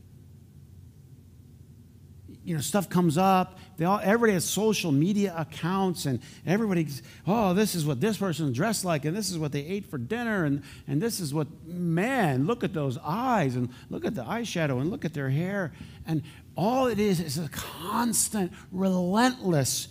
You 2.44 2.56
know, 2.56 2.60
stuff 2.60 2.88
comes 2.88 3.16
up. 3.16 3.58
They 3.76 3.84
all, 3.84 4.00
everybody 4.02 4.32
has 4.32 4.44
social 4.44 4.90
media 4.90 5.32
accounts, 5.38 6.04
and 6.04 6.20
everybody, 6.44 6.88
oh, 7.26 7.54
this 7.54 7.76
is 7.76 7.86
what 7.86 8.00
this 8.00 8.16
person 8.16 8.52
dressed 8.52 8.84
like, 8.84 9.04
and 9.04 9.16
this 9.16 9.30
is 9.30 9.38
what 9.38 9.52
they 9.52 9.64
ate 9.64 9.86
for 9.86 9.96
dinner, 9.96 10.44
and, 10.44 10.64
and 10.88 11.00
this 11.00 11.20
is 11.20 11.32
what, 11.32 11.46
man, 11.64 12.46
look 12.46 12.64
at 12.64 12.74
those 12.74 12.98
eyes, 12.98 13.54
and 13.54 13.70
look 13.88 14.04
at 14.04 14.16
the 14.16 14.24
eyeshadow, 14.24 14.80
and 14.80 14.90
look 14.90 15.04
at 15.04 15.14
their 15.14 15.30
hair. 15.30 15.72
And 16.04 16.22
all 16.56 16.88
it 16.88 16.98
is 16.98 17.20
is 17.20 17.38
a 17.38 17.48
constant, 17.48 18.52
relentless 18.72 19.86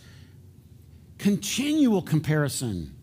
continual 1.17 2.01
comparison. 2.01 2.93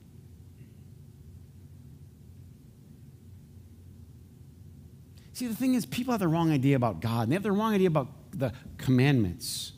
See, 5.38 5.47
the 5.47 5.54
thing 5.54 5.75
is, 5.75 5.87
people 5.87 6.11
have 6.11 6.18
the 6.18 6.26
wrong 6.26 6.50
idea 6.50 6.75
about 6.75 7.00
God, 7.00 7.23
and 7.23 7.30
they 7.30 7.37
have 7.37 7.45
the 7.45 7.52
wrong 7.52 7.73
idea 7.73 7.87
about 7.87 8.09
the 8.33 8.52
commandments. 8.76 9.71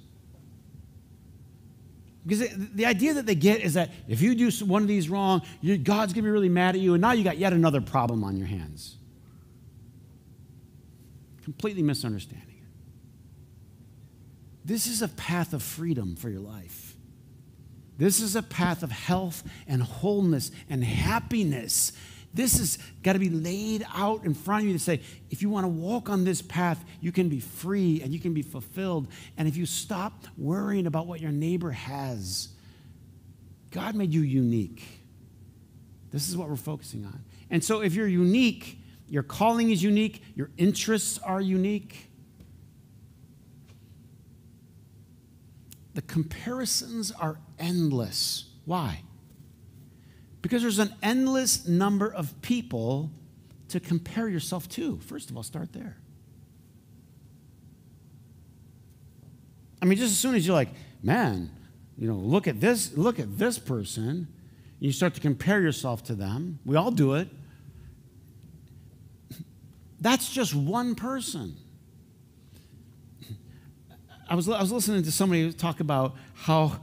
Because 2.27 2.49
the 2.57 2.87
idea 2.87 3.13
that 3.13 3.27
they 3.27 3.35
get 3.35 3.61
is 3.61 3.75
that 3.75 3.91
if 4.09 4.23
you 4.23 4.35
do 4.35 4.51
one 4.65 4.81
of 4.81 4.89
these 4.89 5.11
wrong, 5.11 5.43
God's 5.63 6.15
going 6.15 6.23
to 6.25 6.29
be 6.29 6.31
really 6.31 6.49
mad 6.49 6.77
at 6.77 6.81
you, 6.81 6.95
and 6.95 7.03
now 7.03 7.13
you 7.13 7.23
got 7.23 7.37
yet 7.37 7.53
another 7.53 7.83
problem 7.83 8.25
on 8.25 8.39
your 8.39 8.47
hands. 8.47 8.97
Completely 11.45 11.83
misunderstanding 11.83 12.49
it. 12.49 12.69
This 14.65 14.87
is 14.87 15.03
a 15.03 15.09
path 15.09 15.53
of 15.53 15.63
freedom 15.63 16.17
for 16.17 16.31
your 16.31 16.41
life. 16.41 16.97
This 17.99 18.21
is 18.21 18.35
a 18.35 18.43
path 18.43 18.83
of 18.83 18.91
health 18.91 19.43
and 19.67 19.83
wholeness 19.83 20.53
and 20.71 20.83
happiness. 20.83 21.93
This 22.33 22.59
has 22.59 22.79
got 23.03 23.15
to 23.15 23.19
be 23.19 23.29
laid 23.29 23.85
out 23.95 24.25
in 24.25 24.35
front 24.35 24.63
of 24.63 24.67
you 24.69 24.73
to 24.73 24.79
say, 24.79 25.01
if 25.31 25.43
you 25.43 25.51
want 25.51 25.65
to 25.65 25.69
walk 25.69 26.09
on 26.09 26.25
this 26.25 26.41
path, 26.41 26.85
you 27.01 27.11
can 27.11 27.29
be 27.29 27.41
free 27.41 28.01
and 28.03 28.13
you 28.13 28.21
can 28.21 28.35
be 28.35 28.43
fulfilled. 28.43 29.09
And 29.37 29.49
if 29.49 29.57
you 29.57 29.67
stop 29.67 30.27
worrying 30.39 30.87
about 30.87 31.07
what 31.07 31.21
your 31.21 31.33
neighbor 31.33 31.73
has, 31.73 32.49
God 33.73 33.95
made 33.95 34.15
you 34.15 34.21
unique. 34.21 34.83
This 36.13 36.29
is 36.29 36.37
what 36.37 36.49
we're 36.49 36.57
focusing 36.57 37.05
on. 37.05 37.25
And 37.51 37.65
so 37.65 37.81
if 37.81 37.95
you're 37.95 38.07
unique, 38.07 38.79
your 39.09 39.25
calling 39.25 39.71
is 39.71 39.83
unique, 39.83 40.23
your 40.37 40.51
interests 40.57 41.19
are 41.19 41.41
unique. 41.41 42.11
the 45.95 46.03
comparisons 46.03 47.11
are 47.13 47.39
endless. 47.59 48.47
Why? 48.65 49.03
Because 50.43 50.63
there's 50.63 50.79
an 50.79 50.95
endless 51.03 51.67
number 51.67 52.13
of 52.13 52.41
people 52.43 53.11
to 53.69 53.81
compare 53.81 54.29
yourself 54.29 54.69
to. 54.71 54.99
First 55.01 55.31
of 55.31 55.37
all, 55.37 55.43
start 55.43 55.73
there. 55.73 55.97
I 59.83 59.87
mean, 59.87 59.99
just 59.99 60.13
as 60.13 60.19
soon 60.19 60.35
as 60.35 60.47
you're 60.47 60.55
like, 60.55 60.71
man, 61.03 61.51
you 61.97 62.09
know, 62.09 62.17
look 62.17 62.49
at 62.49 62.61
this, 62.61 62.97
look 62.97 63.19
at 63.19 63.39
this 63.39 63.59
person, 63.59 64.29
you 64.79 64.93
start 64.93 65.15
to 65.15 65.21
compare 65.21 65.61
yourself 65.61 66.03
to 66.05 66.15
them. 66.15 66.59
We 66.65 66.77
all 66.77 66.91
do 66.91 67.15
it. 67.15 67.29
That's 70.01 70.33
just 70.33 70.55
one 70.55 70.95
person. 70.95 71.57
I 74.29 74.35
was, 74.35 74.49
I 74.49 74.61
was 74.61 74.73
listening 74.73 75.03
to 75.03 75.13
somebody 75.13 75.53
talk 75.53 75.81
about 75.81 76.17
how 76.35 76.81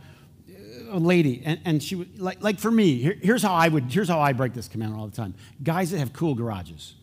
a 0.90 0.98
lady, 1.00 1.42
and, 1.46 1.60
and 1.66 1.84
she 1.84 1.96
would, 1.96 2.20
like, 2.20 2.42
like 2.42 2.60
for 2.60 2.72
me, 2.72 3.02
here, 3.02 3.18
here's 3.22 3.44
how 3.44 3.54
I 3.54 3.68
would, 3.68 3.92
here's 3.92 4.10
how 4.10 4.20
I 4.20 4.34
break 4.34 4.54
this 4.54 4.68
commandment 4.68 5.02
all 5.02 5.08
the 5.08 5.16
time. 5.16 5.34
Guys 5.64 5.92
that 5.92 6.00
have 6.00 6.14
cool 6.14 6.36
garages. 6.36 6.96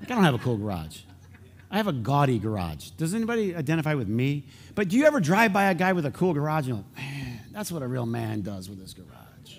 Like, 0.00 0.10
I 0.10 0.14
don't 0.14 0.24
have 0.24 0.34
a 0.34 0.38
cool 0.38 0.56
garage. 0.56 0.98
I 1.70 1.78
have 1.78 1.88
a 1.88 1.92
gaudy 1.92 2.38
garage. 2.38 2.90
Does 2.90 3.14
anybody 3.14 3.54
identify 3.54 3.94
with 3.94 4.08
me? 4.08 4.46
But 4.74 4.88
do 4.88 4.96
you 4.96 5.04
ever 5.04 5.20
drive 5.20 5.52
by 5.52 5.64
a 5.64 5.74
guy 5.74 5.92
with 5.92 6.06
a 6.06 6.10
cool 6.10 6.32
garage 6.32 6.68
and 6.68 6.76
like, 6.76 6.96
man, 6.96 7.40
that's 7.52 7.72
what 7.72 7.82
a 7.82 7.88
real 7.88 8.06
man 8.06 8.42
does 8.42 8.68
with 8.70 8.80
his 8.80 8.94
garage? 8.94 9.58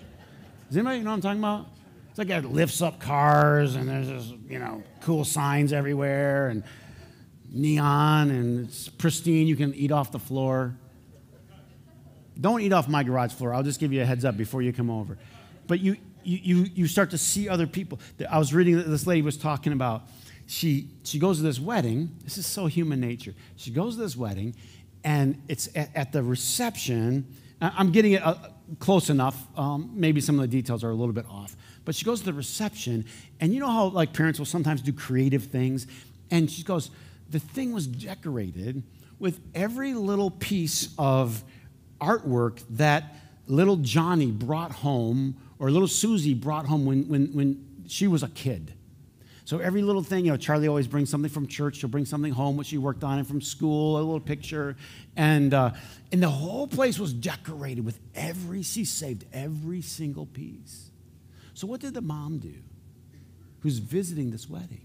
Does 0.68 0.76
anybody 0.76 1.00
know 1.00 1.10
what 1.10 1.16
I'm 1.16 1.20
talking 1.20 1.38
about? 1.38 1.66
It's 2.10 2.18
like 2.18 2.30
it 2.30 2.46
lifts 2.46 2.82
up 2.82 2.98
cars 2.98 3.74
and 3.74 3.88
there's 3.88 4.08
just, 4.08 4.34
you 4.48 4.58
know, 4.58 4.82
cool 5.02 5.24
signs 5.24 5.72
everywhere 5.72 6.48
and 6.48 6.64
neon 7.50 8.30
and 8.30 8.68
it's 8.68 8.88
pristine. 8.88 9.46
You 9.46 9.56
can 9.56 9.74
eat 9.74 9.92
off 9.92 10.10
the 10.10 10.18
floor. 10.18 10.74
Don't 12.40 12.60
eat 12.60 12.72
off 12.72 12.88
my 12.88 13.02
garage 13.02 13.32
floor. 13.32 13.52
I'll 13.52 13.62
just 13.62 13.80
give 13.80 13.92
you 13.92 14.02
a 14.02 14.04
heads 14.04 14.24
up 14.24 14.36
before 14.36 14.62
you 14.62 14.72
come 14.72 14.90
over. 14.90 15.18
But 15.66 15.80
you, 15.80 15.96
you, 16.22 16.66
you 16.74 16.86
start 16.86 17.10
to 17.10 17.18
see 17.18 17.48
other 17.48 17.66
people. 17.66 18.00
I 18.30 18.38
was 18.38 18.54
reading 18.54 18.76
this 18.76 19.06
lady 19.06 19.22
was 19.22 19.36
talking 19.36 19.72
about 19.72 20.02
she, 20.46 20.88
she 21.04 21.18
goes 21.18 21.36
to 21.38 21.42
this 21.42 21.60
wedding. 21.60 22.16
This 22.24 22.38
is 22.38 22.46
so 22.46 22.66
human 22.66 23.00
nature. 23.00 23.34
She 23.56 23.70
goes 23.70 23.96
to 23.96 24.02
this 24.02 24.16
wedding, 24.16 24.54
and 25.04 25.42
it's 25.46 25.68
at, 25.76 25.94
at 25.94 26.12
the 26.12 26.22
reception. 26.22 27.26
I'm 27.60 27.92
getting 27.92 28.12
it 28.12 28.24
uh, 28.24 28.36
close 28.78 29.10
enough. 29.10 29.46
Um, 29.58 29.90
maybe 29.92 30.22
some 30.22 30.36
of 30.36 30.40
the 30.40 30.48
details 30.48 30.82
are 30.82 30.90
a 30.90 30.94
little 30.94 31.12
bit 31.12 31.26
off. 31.26 31.54
But 31.84 31.94
she 31.94 32.06
goes 32.06 32.20
to 32.20 32.26
the 32.26 32.32
reception, 32.32 33.04
and 33.40 33.52
you 33.52 33.60
know 33.60 33.70
how 33.70 33.88
like 33.88 34.14
parents 34.14 34.38
will 34.38 34.46
sometimes 34.46 34.80
do 34.80 34.92
creative 34.92 35.44
things, 35.44 35.86
and 36.30 36.50
she 36.50 36.62
goes, 36.62 36.90
the 37.28 37.38
thing 37.38 37.72
was 37.74 37.86
decorated 37.86 38.82
with 39.18 39.40
every 39.54 39.92
little 39.92 40.30
piece 40.30 40.94
of 40.96 41.42
artwork 42.00 42.62
that 42.70 43.16
little 43.46 43.76
Johnny 43.76 44.30
brought 44.30 44.72
home 44.72 45.36
or 45.58 45.70
little 45.70 45.88
Susie 45.88 46.34
brought 46.34 46.66
home 46.66 46.84
when, 46.84 47.08
when, 47.08 47.26
when 47.32 47.84
she 47.86 48.06
was 48.06 48.22
a 48.22 48.28
kid. 48.28 48.74
So 49.44 49.60
every 49.60 49.80
little 49.80 50.02
thing, 50.02 50.26
you 50.26 50.30
know, 50.30 50.36
Charlie 50.36 50.68
always 50.68 50.86
brings 50.86 51.08
something 51.08 51.30
from 51.30 51.46
church. 51.46 51.76
She'll 51.76 51.88
bring 51.88 52.04
something 52.04 52.32
home, 52.32 52.58
what 52.58 52.66
she 52.66 52.76
worked 52.76 53.02
on, 53.02 53.18
and 53.18 53.26
from 53.26 53.40
school, 53.40 53.96
a 53.96 53.98
little 53.98 54.20
picture. 54.20 54.76
And, 55.16 55.54
uh, 55.54 55.70
and 56.12 56.22
the 56.22 56.28
whole 56.28 56.66
place 56.66 56.98
was 56.98 57.14
decorated 57.14 57.82
with 57.82 57.98
every, 58.14 58.62
she 58.62 58.84
saved 58.84 59.24
every 59.32 59.80
single 59.80 60.26
piece. 60.26 60.90
So 61.54 61.66
what 61.66 61.80
did 61.80 61.94
the 61.94 62.02
mom 62.02 62.38
do 62.38 62.54
who's 63.60 63.78
visiting 63.78 64.30
this 64.30 64.50
wedding? 64.50 64.82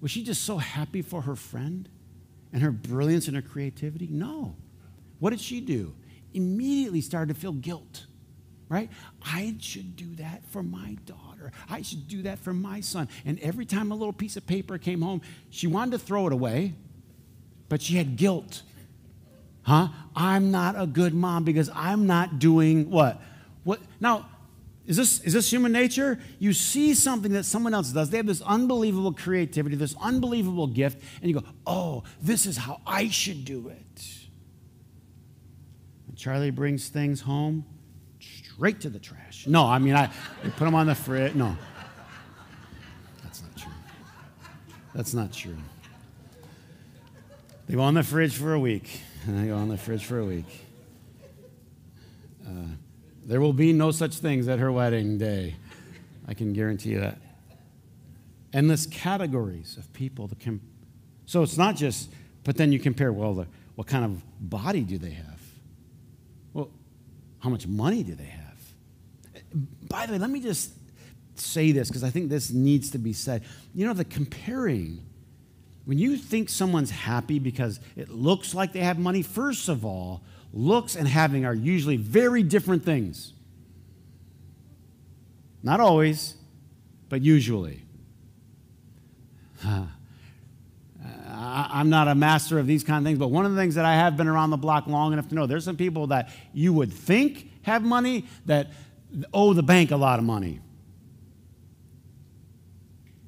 Was 0.00 0.12
she 0.12 0.22
just 0.22 0.44
so 0.44 0.58
happy 0.58 1.02
for 1.02 1.22
her 1.22 1.34
friend 1.34 1.88
and 2.52 2.62
her 2.62 2.70
brilliance 2.70 3.26
and 3.26 3.34
her 3.34 3.42
creativity? 3.42 4.06
No. 4.06 4.54
What 5.18 5.30
did 5.30 5.40
she 5.40 5.60
do? 5.60 5.92
Immediately 6.36 7.00
started 7.00 7.34
to 7.34 7.40
feel 7.40 7.52
guilt. 7.52 8.06
right? 8.68 8.90
I 9.24 9.54
should 9.60 9.96
do 9.96 10.14
that 10.16 10.44
for 10.50 10.62
my 10.62 10.96
daughter. 11.06 11.52
I 11.68 11.82
should 11.82 12.08
do 12.08 12.22
that 12.22 12.38
for 12.38 12.52
my 12.52 12.80
son. 12.80 13.08
And 13.24 13.38
every 13.40 13.64
time 13.64 13.92
a 13.92 13.94
little 13.94 14.12
piece 14.12 14.36
of 14.36 14.46
paper 14.46 14.78
came 14.78 15.02
home, 15.02 15.22
she 15.50 15.66
wanted 15.66 15.92
to 15.92 15.98
throw 15.98 16.26
it 16.26 16.32
away, 16.32 16.74
but 17.68 17.80
she 17.80 17.96
had 17.96 18.16
guilt. 18.16 18.62
Huh? 19.62 19.88
I'm 20.14 20.50
not 20.50 20.74
a 20.78 20.86
good 20.86 21.14
mom 21.14 21.44
because 21.44 21.70
I'm 21.74 22.06
not 22.06 22.38
doing 22.38 22.90
what? 22.90 23.20
What 23.64 23.80
now? 24.00 24.28
Is 24.86 24.96
this, 24.96 25.20
is 25.22 25.32
this 25.32 25.50
human 25.50 25.72
nature? 25.72 26.20
You 26.38 26.52
see 26.52 26.94
something 26.94 27.32
that 27.32 27.42
someone 27.44 27.74
else 27.74 27.90
does. 27.90 28.10
They 28.10 28.18
have 28.18 28.26
this 28.26 28.40
unbelievable 28.42 29.12
creativity, 29.12 29.74
this 29.74 29.96
unbelievable 30.00 30.68
gift, 30.68 31.02
and 31.20 31.28
you 31.28 31.40
go, 31.40 31.46
oh, 31.66 32.04
this 32.22 32.46
is 32.46 32.56
how 32.56 32.80
I 32.86 33.08
should 33.08 33.44
do 33.44 33.66
it. 33.68 34.25
Charlie 36.16 36.50
brings 36.50 36.88
things 36.88 37.20
home, 37.20 37.64
straight 38.20 38.80
to 38.80 38.90
the 38.90 38.98
trash. 38.98 39.46
No, 39.46 39.66
I 39.66 39.78
mean, 39.78 39.94
I 39.94 40.10
put 40.42 40.64
them 40.64 40.74
on 40.74 40.86
the 40.86 40.94
fridge. 40.94 41.34
No. 41.34 41.56
That's 43.22 43.42
not 43.42 43.56
true. 43.56 43.72
That's 44.94 45.14
not 45.14 45.32
true. 45.32 45.56
They 47.66 47.74
go 47.74 47.82
on 47.82 47.94
the 47.94 48.02
fridge 48.02 48.34
for 48.34 48.54
a 48.54 48.60
week. 48.60 49.00
and 49.26 49.42
They 49.42 49.48
go 49.48 49.56
on 49.56 49.68
the 49.68 49.76
fridge 49.76 50.04
for 50.04 50.18
a 50.18 50.24
week. 50.24 50.46
Uh, 52.46 52.50
there 53.24 53.40
will 53.40 53.52
be 53.52 53.72
no 53.72 53.90
such 53.90 54.16
things 54.16 54.48
at 54.48 54.58
her 54.58 54.72
wedding 54.72 55.18
day. 55.18 55.56
I 56.26 56.34
can 56.34 56.52
guarantee 56.52 56.90
you 56.90 57.00
that. 57.00 57.18
Endless 58.52 58.86
categories 58.86 59.76
of 59.76 59.92
people. 59.92 60.28
That 60.28 60.38
can, 60.38 60.60
so 61.26 61.42
it's 61.42 61.58
not 61.58 61.76
just, 61.76 62.08
but 62.44 62.56
then 62.56 62.72
you 62.72 62.78
compare, 62.78 63.12
well, 63.12 63.34
the, 63.34 63.46
what 63.74 63.86
kind 63.86 64.04
of 64.04 64.22
body 64.40 64.82
do 64.82 64.96
they 64.96 65.10
have? 65.10 65.35
How 67.46 67.50
much 67.50 67.68
money 67.68 68.02
do 68.02 68.16
they 68.16 68.24
have? 68.24 68.58
By 69.88 70.06
the 70.06 70.14
way, 70.14 70.18
let 70.18 70.30
me 70.30 70.40
just 70.40 70.72
say 71.36 71.70
this 71.70 71.86
because 71.86 72.02
I 72.02 72.10
think 72.10 72.28
this 72.28 72.50
needs 72.50 72.90
to 72.90 72.98
be 72.98 73.12
said. 73.12 73.44
You 73.72 73.86
know, 73.86 73.92
the 73.92 74.04
comparing, 74.04 75.06
when 75.84 75.96
you 75.96 76.16
think 76.16 76.48
someone's 76.48 76.90
happy 76.90 77.38
because 77.38 77.78
it 77.94 78.08
looks 78.08 78.52
like 78.52 78.72
they 78.72 78.80
have 78.80 78.98
money, 78.98 79.22
first 79.22 79.68
of 79.68 79.84
all, 79.84 80.22
looks 80.52 80.96
and 80.96 81.06
having 81.06 81.44
are 81.44 81.54
usually 81.54 81.96
very 81.96 82.42
different 82.42 82.84
things. 82.84 83.32
Not 85.62 85.78
always, 85.78 86.34
but 87.08 87.22
usually. 87.22 87.84
I'm 91.46 91.90
not 91.90 92.08
a 92.08 92.14
master 92.14 92.58
of 92.58 92.66
these 92.66 92.84
kind 92.84 92.98
of 92.98 93.08
things, 93.08 93.18
but 93.18 93.28
one 93.28 93.46
of 93.46 93.52
the 93.52 93.60
things 93.60 93.76
that 93.76 93.84
I 93.84 93.94
have 93.94 94.16
been 94.16 94.28
around 94.28 94.50
the 94.50 94.56
block 94.56 94.86
long 94.86 95.12
enough 95.12 95.28
to 95.28 95.34
know 95.34 95.46
there's 95.46 95.64
some 95.64 95.76
people 95.76 96.08
that 96.08 96.30
you 96.52 96.72
would 96.72 96.92
think 96.92 97.50
have 97.62 97.82
money 97.82 98.26
that 98.46 98.70
owe 99.32 99.52
the 99.52 99.62
bank 99.62 99.90
a 99.90 99.96
lot 99.96 100.18
of 100.18 100.24
money. 100.24 100.60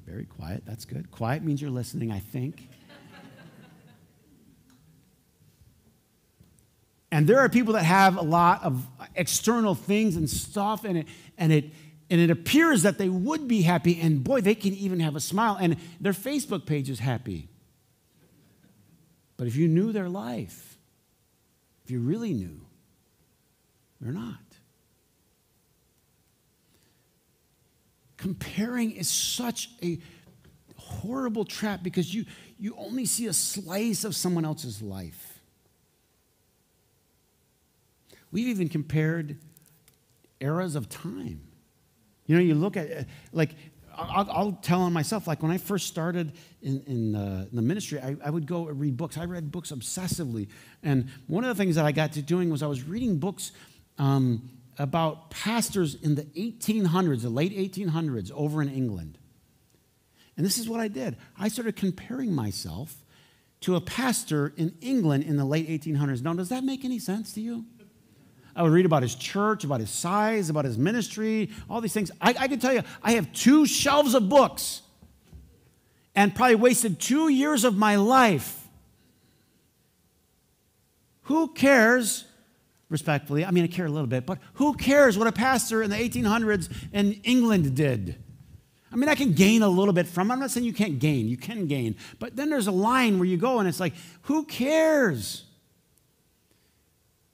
Very 0.05 0.25
quiet, 0.25 0.63
that's 0.65 0.85
good. 0.85 1.11
Quiet 1.11 1.43
means 1.43 1.61
you're 1.61 1.71
listening, 1.71 2.11
I 2.11 2.19
think. 2.19 2.67
And 7.11 7.27
there 7.27 7.39
are 7.39 7.49
people 7.49 7.73
that 7.73 7.85
have 7.85 8.17
a 8.17 8.21
lot 8.21 8.63
of 8.63 8.85
external 9.15 9.73
things 9.73 10.15
and 10.15 10.29
stuff, 10.29 10.83
and 10.83 10.99
it, 10.99 11.07
and 11.37 11.51
it, 11.51 11.71
and 12.09 12.21
it 12.21 12.29
appears 12.29 12.83
that 12.83 12.97
they 12.97 13.09
would 13.09 13.47
be 13.47 13.63
happy, 13.63 13.99
and 13.99 14.23
boy, 14.23 14.41
they 14.41 14.55
can 14.55 14.73
even 14.73 14.99
have 14.99 15.15
a 15.15 15.19
smile, 15.19 15.57
and 15.59 15.77
their 15.99 16.13
Facebook 16.13 16.65
page 16.67 16.89
is 16.89 16.99
happy. 16.99 17.49
But 19.39 19.47
if 19.47 19.55
you 19.55 19.69
knew 19.69 19.93
their 19.93 20.09
life, 20.09 20.77
if 21.85 21.91
you 21.91 22.01
really 22.01 22.33
knew, 22.33 22.59
they're 24.01 24.11
not. 24.11 24.35
Comparing 28.17 28.91
is 28.91 29.09
such 29.09 29.69
a 29.81 29.97
horrible 30.75 31.45
trap 31.45 31.83
because 31.83 32.13
you, 32.13 32.25
you 32.59 32.75
only 32.77 33.05
see 33.05 33.27
a 33.27 33.33
slice 33.33 34.03
of 34.03 34.13
someone 34.13 34.43
else's 34.43 34.81
life. 34.81 35.39
We've 38.33 38.49
even 38.49 38.67
compared 38.67 39.37
eras 40.41 40.75
of 40.75 40.89
time. 40.89 41.39
You 42.25 42.35
know, 42.35 42.41
you 42.41 42.55
look 42.55 42.75
at, 42.75 42.91
uh, 42.91 43.03
like, 43.31 43.55
I'll, 43.99 44.31
I'll 44.31 44.51
tell 44.61 44.81
on 44.81 44.93
myself, 44.93 45.27
like 45.27 45.43
when 45.43 45.51
I 45.51 45.57
first 45.57 45.87
started 45.87 46.33
in, 46.61 46.83
in, 46.87 47.15
uh, 47.15 47.45
the 47.51 47.61
ministry, 47.61 47.99
I, 47.99 48.15
I, 48.23 48.29
would 48.29 48.45
go 48.45 48.65
read 48.65 48.97
books. 48.97 49.17
I 49.17 49.25
read 49.25 49.51
books 49.51 49.71
obsessively. 49.71 50.47
And 50.83 51.09
one 51.27 51.43
of 51.43 51.55
the 51.55 51.61
things 51.61 51.75
that 51.75 51.85
I 51.85 51.91
got 51.91 52.13
to 52.13 52.21
doing 52.21 52.49
was 52.49 52.63
I 52.63 52.67
was 52.67 52.83
reading 52.83 53.17
books 53.17 53.51
um, 53.97 54.49
about 54.77 55.29
pastors 55.29 55.95
in 55.95 56.15
the 56.15 56.23
1800s, 56.23 57.21
the 57.21 57.29
late 57.29 57.55
1800s, 57.55 58.31
over 58.33 58.61
in 58.61 58.69
England. 58.69 59.17
And 60.37 60.45
this 60.45 60.57
is 60.57 60.69
what 60.69 60.79
I 60.79 60.87
did 60.87 61.17
I 61.37 61.49
started 61.49 61.75
comparing 61.75 62.33
myself 62.33 62.95
to 63.61 63.75
a 63.75 63.81
pastor 63.81 64.53
in 64.55 64.73
England 64.79 65.25
in 65.25 65.35
the 65.35 65.43
late 65.43 65.67
1800s. 65.67 66.21
Now, 66.21 66.33
does 66.33 66.49
that 66.49 66.63
make 66.63 66.85
any 66.85 66.97
sense 66.97 67.33
to 67.33 67.41
you? 67.41 67.65
I 68.59 68.61
would 68.63 68.73
read 68.73 68.85
about 68.85 69.03
his 69.03 69.15
church, 69.15 69.63
about 69.63 69.79
his 69.79 69.89
size, 69.89 70.49
about 70.49 70.65
his 70.65 70.77
ministry, 70.77 71.49
all 71.69 71.79
these 71.79 71.93
things. 71.93 72.11
I, 72.19 72.35
I 72.37 72.47
can 72.49 72.59
tell 72.59 72.73
you, 72.73 72.83
I 73.01 73.13
have 73.13 73.31
two 73.31 73.65
shelves 73.65 74.13
of 74.15 74.27
books 74.27 74.81
and 76.13 76.35
probably 76.35 76.55
wasted 76.55 76.99
two 76.99 77.29
years 77.29 77.63
of 77.63 77.77
my 77.77 77.95
life. 77.95 78.67
Who 81.21 81.47
cares, 81.47 82.25
respectfully? 82.89 83.45
I 83.45 83.51
mean, 83.51 83.63
I 83.63 83.67
care 83.67 83.85
a 83.85 83.89
little 83.89 84.07
bit, 84.07 84.25
but 84.25 84.39
who 84.55 84.73
cares 84.73 85.17
what 85.17 85.27
a 85.27 85.31
pastor 85.31 85.81
in 85.81 85.89
the 85.89 85.95
1800s 85.95 86.69
in 86.91 87.13
England 87.23 87.75
did? 87.75 88.17
I 88.91 88.97
mean, 88.97 89.07
I 89.07 89.15
can 89.15 89.31
gain 89.31 89.63
a 89.63 89.69
little 89.69 89.93
bit 89.93 90.05
from. 90.05 90.31
it. 90.31 90.33
I'm 90.33 90.39
not 90.41 90.51
saying 90.51 90.65
you 90.65 90.73
can't 90.73 90.99
gain. 90.99 91.29
You 91.29 91.37
can 91.37 91.65
gain, 91.67 91.95
but 92.19 92.35
then 92.35 92.49
there's 92.49 92.67
a 92.67 92.73
line 92.73 93.19
where 93.19 93.25
you 93.25 93.37
go, 93.37 93.59
and 93.59 93.69
it's 93.69 93.79
like, 93.79 93.93
who 94.23 94.43
cares? 94.43 95.45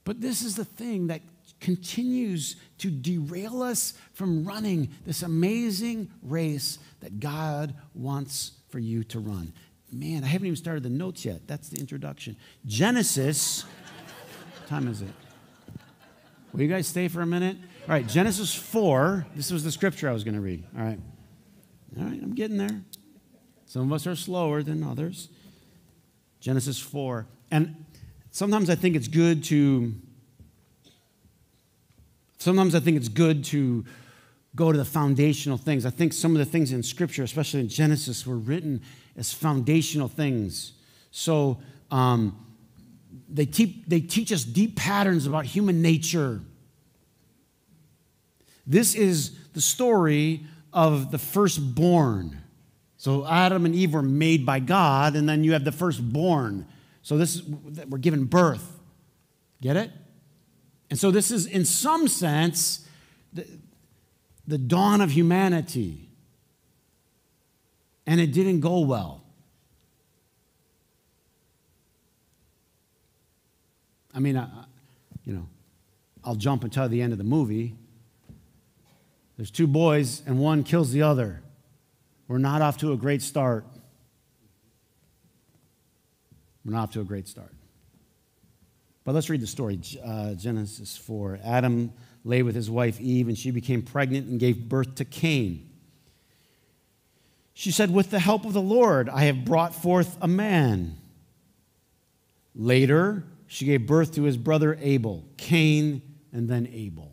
But 0.05 0.21
this 0.21 0.41
is 0.41 0.55
the 0.55 0.63
thing 0.63 1.07
that 1.07 1.21
continues 1.59 2.55
to 2.77 2.89
derail 2.89 3.61
us 3.61 3.93
from 4.13 4.45
running 4.45 4.89
this 5.05 5.23
amazing 5.23 6.09
race 6.21 6.79
that 7.01 7.19
God 7.19 7.73
wants 7.93 8.51
for 8.69 8.79
you 8.79 9.03
to 9.05 9.19
run. 9.19 9.51
Man, 9.91 10.23
I 10.23 10.27
haven't 10.27 10.47
even 10.47 10.57
started 10.57 10.83
the 10.83 10.89
notes 10.89 11.25
yet. 11.25 11.47
That's 11.47 11.69
the 11.69 11.79
introduction. 11.79 12.37
Genesis, 12.65 13.63
what 13.63 14.67
time 14.67 14.87
is 14.87 15.01
it? 15.01 15.11
Will 16.53 16.61
you 16.61 16.67
guys 16.67 16.87
stay 16.87 17.07
for 17.07 17.21
a 17.21 17.25
minute? 17.25 17.57
All 17.83 17.89
right, 17.89 18.07
Genesis 18.07 18.53
4. 18.53 19.25
This 19.35 19.51
was 19.51 19.63
the 19.63 19.71
scripture 19.71 20.09
I 20.09 20.13
was 20.13 20.23
going 20.23 20.35
to 20.35 20.41
read. 20.41 20.63
All 20.77 20.83
right. 20.83 20.99
All 21.97 22.03
right, 22.03 22.21
I'm 22.21 22.33
getting 22.33 22.57
there. 22.57 22.81
Some 23.65 23.83
of 23.83 23.93
us 23.93 24.05
are 24.07 24.15
slower 24.15 24.63
than 24.63 24.83
others. 24.83 25.29
Genesis 26.39 26.79
4. 26.79 27.27
And 27.51 27.84
sometimes 28.35 28.69
I 28.69 28.75
think 28.75 28.97
it's 28.97 29.07
good 29.07 29.45
to, 29.45 29.93
sometimes 32.37 32.75
I 32.75 32.81
think 32.81 32.97
it's 32.97 33.07
good 33.07 33.45
to 33.45 33.85
go 34.57 34.73
to 34.73 34.77
the 34.77 34.83
foundational 34.83 35.57
things. 35.57 35.85
I 35.85 35.89
think 35.89 36.11
some 36.11 36.33
of 36.33 36.39
the 36.39 36.45
things 36.45 36.73
in 36.73 36.83
Scripture, 36.83 37.23
especially 37.23 37.61
in 37.61 37.69
Genesis, 37.69 38.27
were 38.27 38.35
written 38.35 38.81
as 39.15 39.31
foundational 39.31 40.09
things. 40.09 40.73
So 41.11 41.59
um, 41.91 42.37
they, 43.29 43.45
te- 43.45 43.85
they 43.87 44.01
teach 44.01 44.33
us 44.33 44.43
deep 44.43 44.75
patterns 44.75 45.25
about 45.27 45.45
human 45.45 45.81
nature. 45.81 46.41
This 48.67 48.95
is 48.95 49.33
the 49.53 49.61
story 49.61 50.41
of 50.73 51.09
the 51.09 51.19
firstborn. 51.19 52.41
So 52.97 53.25
Adam 53.25 53.65
and 53.65 53.73
Eve 53.73 53.93
were 53.93 54.01
made 54.01 54.45
by 54.45 54.59
God, 54.59 55.15
and 55.15 55.29
then 55.29 55.45
you 55.45 55.53
have 55.53 55.63
the 55.63 55.71
firstborn. 55.71 56.65
So 57.05 57.19
this 57.19 57.35
is 57.35 57.43
we're 57.43 57.99
given 57.99 58.25
birth. 58.25 58.79
Get 59.61 59.77
it? 59.77 59.91
And 60.89 60.97
so 60.97 61.11
this 61.11 61.29
is 61.29 61.45
in 61.45 61.63
some 61.63 62.07
sense 62.07 62.89
the, 63.31 63.45
the 64.47 64.57
dawn 64.57 65.01
of 65.01 65.11
humanity. 65.11 66.09
And 68.07 68.19
it 68.19 68.31
didn't 68.33 68.61
go 68.61 68.79
well. 68.79 69.21
I 74.11 74.17
mean, 74.17 74.35
I, 74.35 74.47
you 75.25 75.33
know, 75.33 75.47
I'll 76.23 76.33
jump 76.33 76.63
until 76.63 76.89
the 76.89 77.03
end 77.03 77.11
of 77.11 77.19
the 77.19 77.23
movie. 77.23 77.75
There's 79.37 79.51
two 79.51 79.67
boys, 79.67 80.23
and 80.25 80.39
one 80.39 80.63
kills 80.63 80.91
the 80.91 81.03
other. 81.03 81.43
We're 82.27 82.39
not 82.39 82.63
off 82.63 82.77
to 82.77 82.93
a 82.93 82.97
great 82.97 83.21
start. 83.21 83.63
We're 86.65 86.73
not 86.73 86.83
off 86.83 86.91
to 86.93 87.01
a 87.01 87.03
great 87.03 87.27
start. 87.27 87.53
But 89.03 89.13
let's 89.13 89.29
read 89.29 89.41
the 89.41 89.47
story 89.47 89.79
uh, 90.03 90.33
Genesis 90.33 90.97
4. 90.97 91.39
Adam 91.43 91.93
lay 92.23 92.41
with 92.41 92.55
his 92.55 92.71
wife 92.71 92.99
Eve, 92.99 93.27
and 93.27 93.37
she 93.37 93.51
became 93.51 93.83
pregnant 93.83 94.27
and 94.27 94.39
gave 94.39 94.67
birth 94.67 94.95
to 94.95 95.05
Cain. 95.05 95.69
She 97.53 97.71
said, 97.71 97.93
With 97.93 98.09
the 98.09 98.19
help 98.19 98.45
of 98.45 98.53
the 98.53 98.61
Lord, 98.61 99.07
I 99.09 99.25
have 99.25 99.45
brought 99.45 99.75
forth 99.75 100.17
a 100.21 100.27
man. 100.27 100.97
Later, 102.55 103.23
she 103.45 103.65
gave 103.65 103.85
birth 103.85 104.15
to 104.15 104.23
his 104.23 104.37
brother 104.37 104.77
Abel, 104.81 105.23
Cain, 105.37 106.01
and 106.33 106.49
then 106.49 106.67
Abel. 106.73 107.11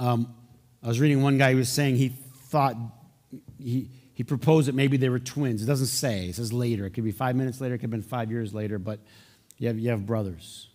Um, 0.00 0.34
I 0.82 0.88
was 0.88 1.00
reading 1.00 1.22
one 1.22 1.38
guy 1.38 1.52
who 1.52 1.58
was 1.58 1.68
saying 1.68 1.96
he 1.96 2.08
thought 2.48 2.76
he, 3.58 3.88
he 4.18 4.24
proposed 4.24 4.66
that 4.66 4.74
maybe 4.74 4.96
they 4.96 5.10
were 5.10 5.20
twins. 5.20 5.62
It 5.62 5.66
doesn't 5.66 5.86
say, 5.86 6.26
it 6.26 6.34
says 6.34 6.52
later. 6.52 6.84
It 6.86 6.90
could 6.90 7.04
be 7.04 7.12
five 7.12 7.36
minutes 7.36 7.60
later, 7.60 7.76
it 7.76 7.78
could 7.78 7.84
have 7.84 7.90
been 7.92 8.02
five 8.02 8.32
years 8.32 8.52
later, 8.52 8.76
but 8.76 8.98
you 9.58 9.68
have, 9.68 9.78
you 9.78 9.90
have 9.90 10.06
brothers. 10.06 10.70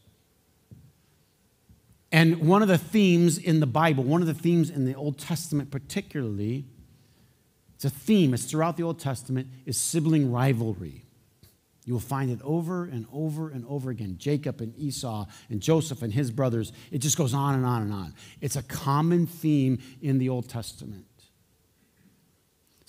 And 2.09 2.47
one 2.47 2.61
of 2.61 2.69
the 2.69 2.77
themes 2.77 3.37
in 3.37 3.59
the 3.59 3.65
Bible, 3.65 4.05
one 4.05 4.21
of 4.21 4.27
the 4.27 4.33
themes 4.33 4.69
in 4.69 4.85
the 4.85 4.95
Old 4.95 5.19
Testament 5.19 5.71
particularly, 5.71 6.63
it's 7.75 7.83
a 7.83 7.89
theme, 7.89 8.33
it's 8.33 8.45
throughout 8.45 8.77
the 8.77 8.83
Old 8.83 8.99
Testament, 8.99 9.49
is 9.65 9.77
sibling 9.77 10.31
rivalry. 10.31 11.03
You 11.83 11.91
will 11.91 11.99
find 11.99 12.31
it 12.31 12.39
over 12.45 12.85
and 12.85 13.05
over 13.11 13.49
and 13.49 13.65
over 13.67 13.89
again. 13.89 14.15
Jacob 14.17 14.61
and 14.61 14.73
Esau 14.77 15.25
and 15.49 15.59
Joseph 15.59 16.01
and 16.01 16.13
his 16.13 16.31
brothers. 16.31 16.71
It 16.91 16.99
just 16.99 17.17
goes 17.17 17.33
on 17.33 17.55
and 17.55 17.65
on 17.65 17.81
and 17.81 17.91
on. 17.91 18.13
It's 18.39 18.55
a 18.55 18.63
common 18.63 19.27
theme 19.27 19.79
in 20.01 20.17
the 20.17 20.29
Old 20.29 20.47
Testament 20.47 21.07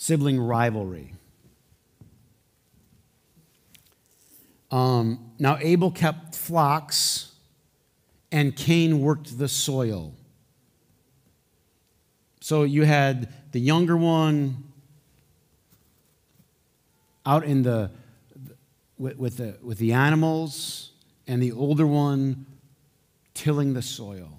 sibling 0.05 0.39
rivalry. 0.39 1.15
Um, 4.71 5.33
now, 5.39 5.57
Abel 5.63 5.91
kept 5.91 6.35
flocks, 6.35 7.33
and 8.31 8.55
Cain 8.55 9.01
worked 9.01 9.39
the 9.39 9.49
soil. 9.49 10.13
So 12.43 12.65
you 12.65 12.85
had 12.85 13.33
the 13.53 13.61
younger 13.61 13.97
one 13.97 14.65
out 17.25 17.45
in 17.45 17.63
the 17.63 17.91
with, 18.99 19.17
with, 19.17 19.39
the, 19.39 19.57
with 19.63 19.79
the 19.79 19.95
animals, 19.95 20.91
and 21.27 21.43
the 21.43 21.53
older 21.53 21.87
one 21.87 22.45
tilling 23.33 23.73
the 23.73 23.81
soil. 23.81 24.39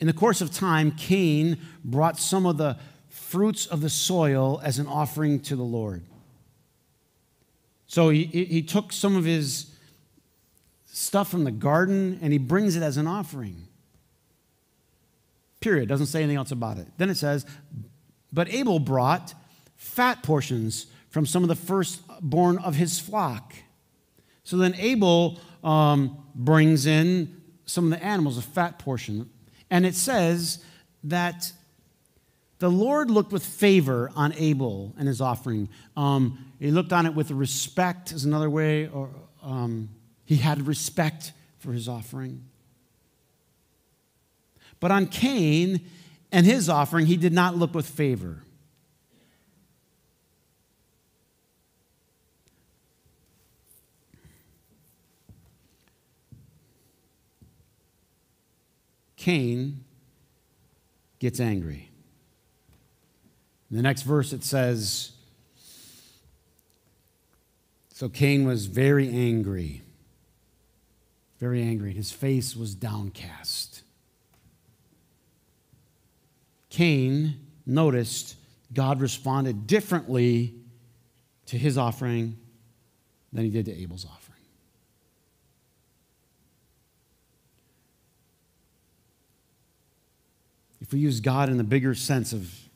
In 0.00 0.06
the 0.06 0.14
course 0.14 0.40
of 0.40 0.54
time, 0.54 0.92
Cain 0.92 1.58
brought 1.84 2.18
some 2.18 2.46
of 2.46 2.56
the 2.56 2.78
fruits 3.28 3.66
of 3.66 3.82
the 3.82 3.90
soil 3.90 4.58
as 4.64 4.78
an 4.78 4.86
offering 4.86 5.38
to 5.38 5.54
the 5.54 5.62
Lord. 5.62 6.02
So 7.86 8.08
he, 8.08 8.24
he 8.24 8.62
took 8.62 8.90
some 8.90 9.16
of 9.16 9.24
his 9.24 9.66
stuff 10.86 11.30
from 11.30 11.44
the 11.44 11.50
garden 11.50 12.18
and 12.22 12.32
he 12.32 12.38
brings 12.38 12.74
it 12.74 12.82
as 12.82 12.96
an 12.96 13.06
offering. 13.06 13.68
Period. 15.60 15.90
Doesn't 15.90 16.06
say 16.06 16.20
anything 16.20 16.38
else 16.38 16.52
about 16.52 16.78
it. 16.78 16.86
Then 16.96 17.10
it 17.10 17.16
says, 17.16 17.44
But 18.32 18.48
Abel 18.48 18.78
brought 18.78 19.34
fat 19.76 20.22
portions 20.22 20.86
from 21.10 21.26
some 21.26 21.42
of 21.42 21.48
the 21.48 21.54
firstborn 21.54 22.56
of 22.58 22.76
his 22.76 22.98
flock. 22.98 23.54
So 24.42 24.56
then 24.56 24.74
Abel 24.76 25.38
um, 25.62 26.24
brings 26.34 26.86
in 26.86 27.42
some 27.66 27.92
of 27.92 27.98
the 27.98 28.04
animals, 28.04 28.38
a 28.38 28.42
fat 28.42 28.78
portion. 28.78 29.28
And 29.70 29.84
it 29.84 29.94
says 29.94 30.64
that 31.04 31.52
the 32.58 32.68
Lord 32.68 33.10
looked 33.10 33.32
with 33.32 33.44
favor 33.44 34.10
on 34.16 34.32
Abel 34.34 34.94
and 34.98 35.06
his 35.06 35.20
offering. 35.20 35.68
Um, 35.96 36.52
he 36.58 36.70
looked 36.70 36.92
on 36.92 37.06
it 37.06 37.14
with 37.14 37.30
respect, 37.30 38.12
is 38.12 38.24
another 38.24 38.50
way, 38.50 38.88
or 38.88 39.10
um, 39.42 39.90
he 40.24 40.36
had 40.36 40.66
respect 40.66 41.32
for 41.58 41.72
his 41.72 41.88
offering. 41.88 42.44
But 44.80 44.90
on 44.90 45.06
Cain 45.06 45.80
and 46.32 46.46
his 46.46 46.68
offering, 46.68 47.06
he 47.06 47.16
did 47.16 47.32
not 47.32 47.56
look 47.56 47.74
with 47.74 47.88
favor. 47.88 48.42
Cain 59.16 59.84
gets 61.18 61.40
angry. 61.40 61.87
In 63.70 63.76
the 63.76 63.82
next 63.82 64.02
verse, 64.02 64.32
it 64.32 64.44
says 64.44 65.12
So 67.92 68.08
Cain 68.08 68.46
was 68.46 68.66
very 68.66 69.08
angry, 69.08 69.82
very 71.38 71.62
angry. 71.62 71.92
His 71.92 72.10
face 72.12 72.56
was 72.56 72.74
downcast. 72.74 73.82
Cain 76.70 77.40
noticed 77.66 78.36
God 78.72 79.00
responded 79.00 79.66
differently 79.66 80.54
to 81.46 81.58
his 81.58 81.76
offering 81.76 82.36
than 83.32 83.44
he 83.44 83.50
did 83.50 83.66
to 83.66 83.72
Abel's 83.74 84.04
offering. 84.04 84.38
If 90.80 90.92
we 90.92 91.00
use 91.00 91.20
God 91.20 91.48
in 91.48 91.56
the 91.58 91.64
bigger 91.64 91.94
sense 91.94 92.32
of 92.32 92.67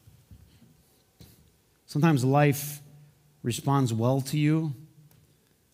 Sometimes 1.93 2.25
life 2.25 2.81
responds 3.43 3.93
well 3.93 4.23
to 4.23 4.39
you. 4.39 4.73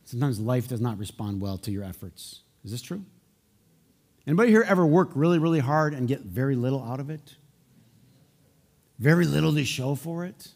Sometimes 0.05 0.41
life 0.41 0.67
does 0.67 0.81
not 0.81 0.99
respond 0.99 1.41
well 1.41 1.59
to 1.59 1.71
your 1.71 1.85
efforts. 1.85 2.41
Is 2.65 2.73
this 2.73 2.83
true? 2.83 3.05
Anybody 4.27 4.51
here 4.51 4.65
ever 4.67 4.85
work 4.85 5.11
really, 5.15 5.39
really 5.39 5.61
hard 5.61 5.95
and 5.95 6.09
get 6.09 6.23
very 6.23 6.57
little 6.57 6.83
out 6.83 6.99
of 6.99 7.09
it? 7.09 7.37
Very 8.99 9.27
little 9.27 9.55
to 9.55 9.65
show 9.65 9.95
for 9.95 10.25
it? 10.25 10.49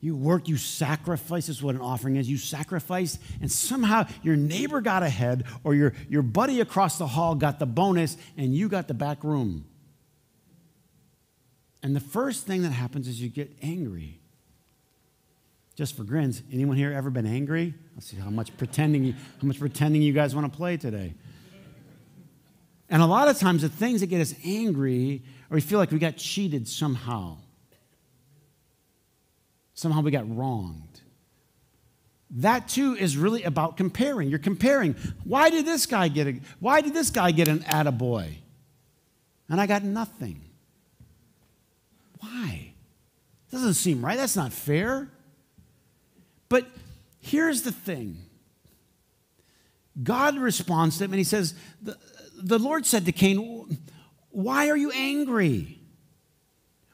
You 0.00 0.16
work, 0.16 0.48
you 0.48 0.56
sacrifice. 0.56 1.48
This 1.48 1.56
is 1.56 1.62
what 1.62 1.74
an 1.74 1.82
offering 1.82 2.16
is. 2.16 2.26
You 2.26 2.38
sacrifice, 2.38 3.18
and 3.42 3.52
somehow 3.52 4.06
your 4.22 4.36
neighbor 4.36 4.80
got 4.80 5.02
ahead, 5.02 5.44
or 5.64 5.74
your, 5.74 5.92
your 6.08 6.22
buddy 6.22 6.62
across 6.62 6.96
the 6.96 7.08
hall 7.08 7.34
got 7.34 7.58
the 7.58 7.66
bonus, 7.66 8.16
and 8.38 8.54
you 8.54 8.70
got 8.70 8.88
the 8.88 8.94
back 8.94 9.22
room. 9.22 9.66
And 11.82 11.94
the 11.94 12.00
first 12.00 12.46
thing 12.46 12.62
that 12.62 12.72
happens 12.72 13.06
is 13.06 13.20
you 13.20 13.28
get 13.28 13.54
angry 13.60 14.19
just 15.80 15.96
for 15.96 16.04
grins, 16.04 16.42
anyone 16.52 16.76
here 16.76 16.92
ever 16.92 17.08
been 17.08 17.24
angry? 17.24 17.72
Let's 17.94 18.08
see 18.08 18.18
how 18.18 18.28
much 18.28 18.54
pretending 18.58 19.02
you, 19.02 19.14
how 19.14 19.48
much 19.48 19.58
pretending 19.58 20.02
you 20.02 20.12
guys 20.12 20.34
want 20.34 20.52
to 20.52 20.54
play 20.54 20.76
today. 20.76 21.14
And 22.90 23.00
a 23.00 23.06
lot 23.06 23.28
of 23.28 23.38
times, 23.38 23.62
the 23.62 23.70
things 23.70 24.02
that 24.02 24.08
get 24.08 24.20
us 24.20 24.34
angry, 24.44 25.22
or 25.48 25.54
we 25.54 25.62
feel 25.62 25.78
like 25.78 25.90
we 25.90 25.98
got 25.98 26.18
cheated 26.18 26.68
somehow. 26.68 27.38
Somehow 29.72 30.02
we 30.02 30.10
got 30.10 30.28
wronged. 30.36 31.00
That 32.32 32.68
too 32.68 32.94
is 32.94 33.16
really 33.16 33.44
about 33.44 33.78
comparing. 33.78 34.28
You're 34.28 34.38
comparing. 34.38 34.96
Why 35.24 35.48
did 35.48 35.64
this 35.64 35.86
guy 35.86 36.08
get 36.08 36.26
a 36.26 36.40
why 36.58 36.82
did 36.82 36.92
this 36.92 37.08
guy 37.08 37.30
get 37.30 37.48
an 37.48 37.60
attaboy? 37.60 38.34
And 39.48 39.58
I 39.58 39.66
got 39.66 39.82
nothing. 39.82 40.42
Why? 42.18 42.74
Doesn't 43.50 43.72
seem 43.72 44.04
right. 44.04 44.18
That's 44.18 44.36
not 44.36 44.52
fair. 44.52 45.08
But 46.50 46.66
here's 47.20 47.62
the 47.62 47.72
thing 47.72 48.18
God 50.02 50.36
responds 50.36 50.98
to 50.98 51.04
him 51.04 51.12
and 51.12 51.18
he 51.18 51.24
says, 51.24 51.54
The, 51.80 51.96
the 52.36 52.58
Lord 52.58 52.84
said 52.84 53.06
to 53.06 53.12
Cain, 53.12 53.78
Why 54.28 54.68
are 54.68 54.76
you 54.76 54.90
angry? 54.90 55.78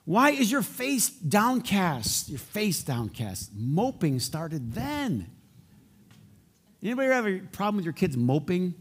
Why 0.05 0.31
is 0.31 0.53
your 0.53 0.63
face 0.63 1.09
downcast? 1.09 2.29
Your 2.29 2.39
face 2.39 2.85
downcast. 2.85 3.51
Moping 3.57 4.21
started 4.21 4.73
then. 4.73 5.29
Anybody 6.81 7.09
have 7.09 7.27
a 7.27 7.41
problem 7.41 7.77
with 7.77 7.85
your 7.85 7.93
kids 7.93 8.17
moping? 8.17 8.75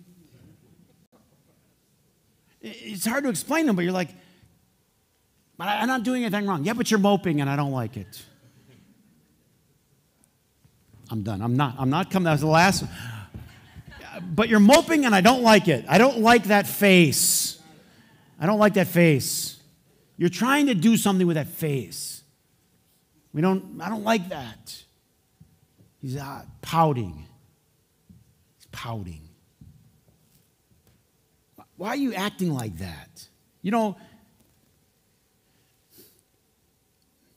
It's 2.62 3.06
hard 3.06 3.24
to 3.24 3.30
explain 3.30 3.66
them, 3.66 3.76
but 3.76 3.84
you're 3.84 3.94
like, 3.94 4.10
but 5.58 5.68
I'm 5.68 5.88
not 5.88 6.04
doing 6.04 6.24
anything 6.24 6.46
wrong. 6.46 6.64
Yeah, 6.66 6.74
but 6.74 6.92
you're 6.92 7.00
moping 7.00 7.42
and 7.42 7.50
I 7.50 7.56
don't 7.56 7.72
like 7.72 7.98
it. 7.98 8.24
I'm 11.12 11.24
done. 11.24 11.42
I'm 11.42 11.56
not. 11.56 11.76
I'm 11.78 11.90
not 11.90 12.10
coming. 12.10 12.26
That 12.26 12.32
was 12.34 12.42
the 12.42 12.48
last. 12.48 12.84
But 14.34 14.50
you're 14.50 14.60
moping, 14.60 15.06
and 15.06 15.14
I 15.14 15.22
don't 15.22 15.44
like 15.44 15.68
it. 15.68 15.86
I 15.88 15.98
don't 15.98 16.20
like 16.20 16.46
that 16.46 16.68
face. 16.68 17.60
I 18.40 18.46
don't 18.46 18.60
like 18.60 18.76
that 18.76 18.88
face. 18.88 19.60
You're 20.18 20.30
trying 20.30 20.68
to 20.68 20.74
do 20.74 20.98
something 20.98 21.28
with 21.28 21.36
that 21.36 21.48
face. 21.48 22.24
We 23.34 23.42
don't. 23.42 23.80
I 23.82 23.90
don't 23.90 24.04
like 24.04 24.30
that. 24.30 24.84
He's 26.00 26.18
uh, 26.18 26.44
pouting. 26.62 27.28
He's 28.58 28.68
pouting. 28.72 29.22
Why 31.78 31.90
are 31.90 31.96
you 31.96 32.14
acting 32.14 32.54
like 32.54 32.78
that? 32.78 33.28
You 33.62 33.72
know. 33.72 33.98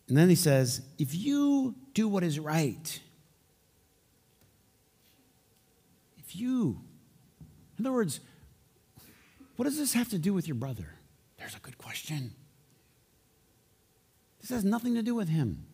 And 0.09 0.17
then 0.17 0.29
he 0.31 0.37
says, 0.37 0.81
if 0.99 1.15
you 1.15 1.75
do 1.93 2.09
what 2.09 2.25
is 2.25 2.39
right, 2.39 3.01
you. 6.35 6.81
In 7.79 7.87
other 7.87 7.95
words, 7.95 8.21
what 9.57 9.65
does 9.65 9.79
this 9.79 9.93
have 9.95 10.09
to 10.11 10.19
do 10.19 10.33
with 10.33 10.47
your 10.47 10.55
brother? 10.55 10.95
There's 11.39 11.55
a 11.55 11.61
good 11.61 11.79
question. 11.79 12.33
This 14.41 14.51
has 14.51 14.65
nothing 14.65 14.95
to 14.95 15.03
do 15.03 15.15
with 15.15 15.29
him. 15.29 15.67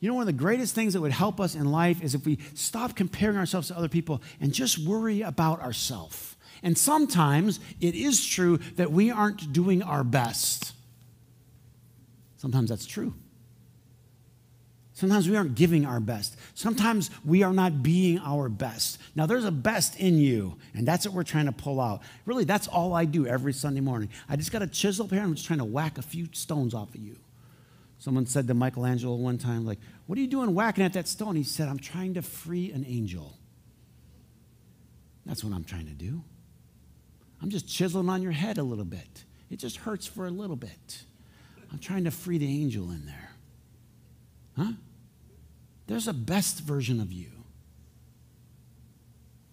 You 0.00 0.08
know, 0.08 0.14
one 0.14 0.22
of 0.22 0.26
the 0.26 0.32
greatest 0.32 0.74
things 0.74 0.92
that 0.92 1.00
would 1.00 1.12
help 1.12 1.40
us 1.40 1.54
in 1.54 1.70
life 1.70 2.02
is 2.02 2.14
if 2.14 2.26
we 2.26 2.38
stop 2.54 2.94
comparing 2.94 3.36
ourselves 3.38 3.68
to 3.68 3.78
other 3.78 3.88
people 3.88 4.22
and 4.40 4.52
just 4.52 4.78
worry 4.78 5.22
about 5.22 5.60
ourselves 5.60 6.34
And 6.64 6.78
sometimes 6.78 7.60
it 7.78 7.94
is 7.94 8.24
true 8.24 8.58
that 8.76 8.90
we 8.90 9.10
aren't 9.10 9.52
doing 9.52 9.82
our 9.82 10.02
best. 10.02 10.72
Sometimes 12.38 12.70
that's 12.70 12.86
true. 12.86 13.14
Sometimes 14.94 15.28
we 15.28 15.36
aren't 15.36 15.56
giving 15.56 15.84
our 15.84 15.98
best. 15.98 16.36
Sometimes 16.54 17.10
we 17.24 17.42
are 17.42 17.52
not 17.52 17.82
being 17.82 18.20
our 18.20 18.48
best. 18.48 19.00
Now, 19.16 19.26
there's 19.26 19.44
a 19.44 19.50
best 19.50 19.98
in 19.98 20.18
you, 20.18 20.56
and 20.72 20.86
that's 20.86 21.04
what 21.04 21.14
we're 21.14 21.24
trying 21.24 21.46
to 21.46 21.52
pull 21.52 21.80
out. 21.80 22.00
Really, 22.26 22.44
that's 22.44 22.68
all 22.68 22.94
I 22.94 23.04
do 23.04 23.26
every 23.26 23.52
Sunday 23.52 23.80
morning. 23.80 24.08
I 24.28 24.36
just 24.36 24.52
got 24.52 24.62
a 24.62 24.68
chisel 24.68 25.08
here, 25.08 25.18
and 25.18 25.28
I'm 25.28 25.34
just 25.34 25.48
trying 25.48 25.58
to 25.58 25.64
whack 25.64 25.98
a 25.98 26.02
few 26.02 26.28
stones 26.32 26.74
off 26.74 26.94
of 26.94 27.00
you. 27.00 27.16
Someone 27.98 28.26
said 28.26 28.46
to 28.46 28.54
Michelangelo 28.54 29.16
one 29.16 29.36
time, 29.36 29.66
like, 29.66 29.80
what 30.06 30.16
are 30.16 30.20
you 30.20 30.28
doing 30.28 30.54
whacking 30.54 30.84
at 30.84 30.92
that 30.92 31.08
stone? 31.08 31.34
He 31.34 31.42
said, 31.42 31.68
I'm 31.68 31.78
trying 31.78 32.14
to 32.14 32.22
free 32.22 32.70
an 32.70 32.84
angel. 32.86 33.36
That's 35.26 35.42
what 35.42 35.52
I'm 35.52 35.64
trying 35.64 35.86
to 35.86 35.92
do. 35.92 36.22
I'm 37.42 37.50
just 37.50 37.68
chiseling 37.68 38.08
on 38.08 38.22
your 38.22 38.32
head 38.32 38.58
a 38.58 38.62
little 38.62 38.84
bit. 38.84 39.24
It 39.50 39.56
just 39.56 39.78
hurts 39.78 40.06
for 40.06 40.26
a 40.26 40.30
little 40.30 40.56
bit. 40.56 41.02
I'm 41.72 41.78
trying 41.80 42.04
to 42.04 42.12
free 42.12 42.38
the 42.38 42.46
angel 42.46 42.90
in 42.90 43.06
there. 43.06 43.23
Huh? 44.56 44.72
There's 45.86 46.08
a 46.08 46.12
best 46.12 46.60
version 46.60 47.00
of 47.00 47.12
you. 47.12 47.30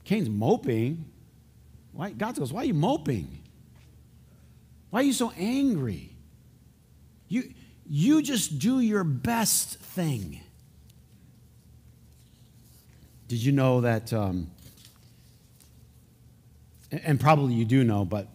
Cain's 0.04 0.30
moping. 0.30 1.06
Why? 1.92 2.12
God 2.12 2.36
goes, 2.36 2.54
Why 2.54 2.62
are 2.62 2.66
you 2.66 2.74
moping? 2.74 3.40
Why 4.90 5.00
are 5.00 5.04
you 5.04 5.14
so 5.14 5.32
angry? 5.38 6.10
You, 7.28 7.54
you 7.90 8.22
just 8.22 8.60
do 8.60 8.80
your 8.82 9.04
best 9.04 9.80
thing. 9.80 10.42
Did 13.28 13.42
you 13.42 13.54
know 13.54 13.82
that? 13.82 14.12
Um, 14.12 14.52
and 16.92 17.20
probably 17.20 17.54
you 17.54 17.64
do 17.64 17.86
know, 17.86 18.04
but 18.04 18.28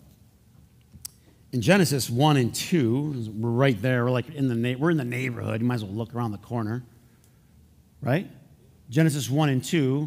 in 1.57 1.63
Genesis 1.63 2.11
1 2.11 2.37
and 2.37 2.55
2, 2.55 3.33
we're 3.35 3.49
right 3.49 3.81
there. 3.81 4.05
We're 4.05 4.11
like 4.11 4.29
in 4.29 4.63
the, 4.63 4.75
we're 4.75 4.91
in 4.91 4.99
the 4.99 5.07
neighborhood. 5.07 5.63
You 5.63 5.67
might 5.67 5.77
as 5.77 5.85
well 5.85 5.95
look 5.95 6.15
around 6.15 6.33
the 6.33 6.39
corner, 6.39 6.85
right? 8.03 8.31
Genesis 8.91 9.31
1 9.31 9.49
and 9.49 9.65
2, 9.65 10.07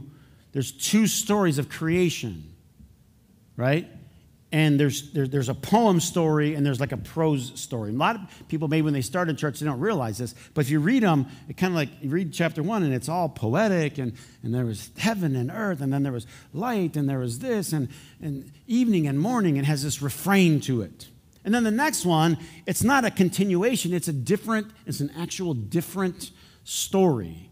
there's 0.52 0.72
two 0.72 1.08
stories 1.08 1.58
of 1.58 1.68
creation, 1.68 2.54
right? 3.58 3.88
And 4.52 4.80
there's, 4.80 5.12
there, 5.12 5.28
there's 5.28 5.50
a 5.50 5.56
poem 5.56 6.00
story 6.00 6.54
and 6.54 6.64
there's 6.64 6.80
like 6.80 6.92
a 6.92 6.98
prose 6.98 7.60
story. 7.60 7.90
A 7.90 7.94
lot 7.94 8.16
of 8.16 8.48
people, 8.48 8.68
maybe 8.68 8.84
when 8.84 8.94
they 8.94 9.02
start 9.02 9.28
in 9.28 9.36
church, 9.36 9.60
they 9.60 9.66
don't 9.66 9.80
realize 9.80 10.20
this. 10.20 10.36
But 10.54 10.62
if 10.62 10.70
you 10.70 10.80
read 10.80 11.02
them, 11.02 11.26
it 11.48 11.58
kind 11.58 11.74
of 11.74 11.76
like 11.76 11.90
you 12.00 12.12
read 12.12 12.32
chapter 12.32 12.62
one 12.62 12.84
and 12.84 12.94
it's 12.94 13.10
all 13.10 13.28
poetic 13.28 13.98
and, 13.98 14.14
and 14.44 14.54
there 14.54 14.66
was 14.66 14.92
heaven 15.00 15.36
and 15.36 15.50
earth 15.52 15.82
and 15.82 15.92
then 15.92 16.04
there 16.04 16.12
was 16.12 16.28
light 16.54 16.96
and 16.96 17.10
there 17.10 17.20
was 17.20 17.40
this 17.40 17.74
and, 17.74 17.90
and 18.22 18.52
evening 18.68 19.08
and 19.08 19.20
morning 19.20 19.58
and 19.58 19.66
has 19.66 19.84
this 19.84 20.00
refrain 20.00 20.60
to 20.62 20.84
it. 20.84 21.08
And 21.50 21.56
then 21.56 21.64
the 21.64 21.72
next 21.72 22.06
one, 22.06 22.38
it's 22.68 22.84
not 22.84 23.06
a 23.06 23.10
continuation, 23.10 23.92
it's 23.92 24.08
a 24.08 24.14
different, 24.14 24.68
it's 24.86 25.00
an 25.00 25.10
actual 25.18 25.56
different 25.56 26.30
story. 26.64 27.50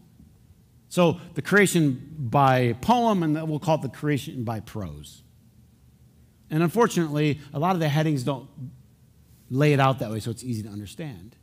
So 0.88 1.18
the 1.34 1.42
creation 1.42 2.14
by 2.16 2.74
poem, 2.80 3.24
and 3.24 3.48
we'll 3.48 3.58
call 3.58 3.74
it 3.74 3.82
the 3.82 3.88
creation 3.88 4.44
by 4.44 4.60
prose. 4.60 5.24
And 6.48 6.62
unfortunately, 6.62 7.40
a 7.52 7.58
lot 7.58 7.74
of 7.74 7.80
the 7.80 7.88
headings 7.88 8.22
don't 8.22 8.48
lay 9.50 9.72
it 9.72 9.80
out 9.80 9.98
that 9.98 10.12
way 10.12 10.20
so 10.20 10.30
it's 10.30 10.44
easy 10.44 10.62
to 10.62 10.68
understand. 10.68 11.34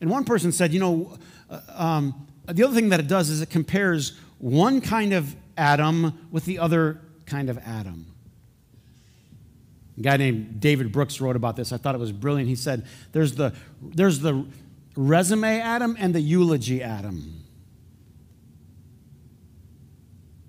And 0.00 0.08
one 0.08 0.24
person 0.24 0.52
said, 0.52 0.72
you 0.72 0.80
know, 0.80 1.18
uh, 1.50 1.60
um, 1.68 2.26
the 2.46 2.64
other 2.64 2.74
thing 2.74 2.88
that 2.88 3.00
it 3.00 3.08
does 3.08 3.28
is 3.28 3.42
it 3.42 3.50
compares 3.50 4.18
one 4.38 4.80
kind 4.80 5.12
of 5.12 5.36
Adam 5.58 6.30
with 6.30 6.46
the 6.46 6.60
other 6.60 7.02
kind 7.26 7.50
of 7.50 7.58
Adam. 7.58 8.06
A 10.00 10.02
guy 10.02 10.16
named 10.16 10.60
David 10.60 10.92
Brooks 10.92 11.20
wrote 11.20 11.36
about 11.36 11.56
this. 11.56 11.72
I 11.72 11.76
thought 11.76 11.94
it 11.94 11.98
was 11.98 12.10
brilliant. 12.10 12.48
He 12.48 12.56
said, 12.56 12.86
There's 13.12 13.34
the, 13.34 13.52
there's 13.82 14.20
the 14.20 14.46
resume 14.96 15.60
Adam 15.60 15.94
and 15.98 16.14
the 16.14 16.22
eulogy 16.22 16.82
Adam. 16.82 17.44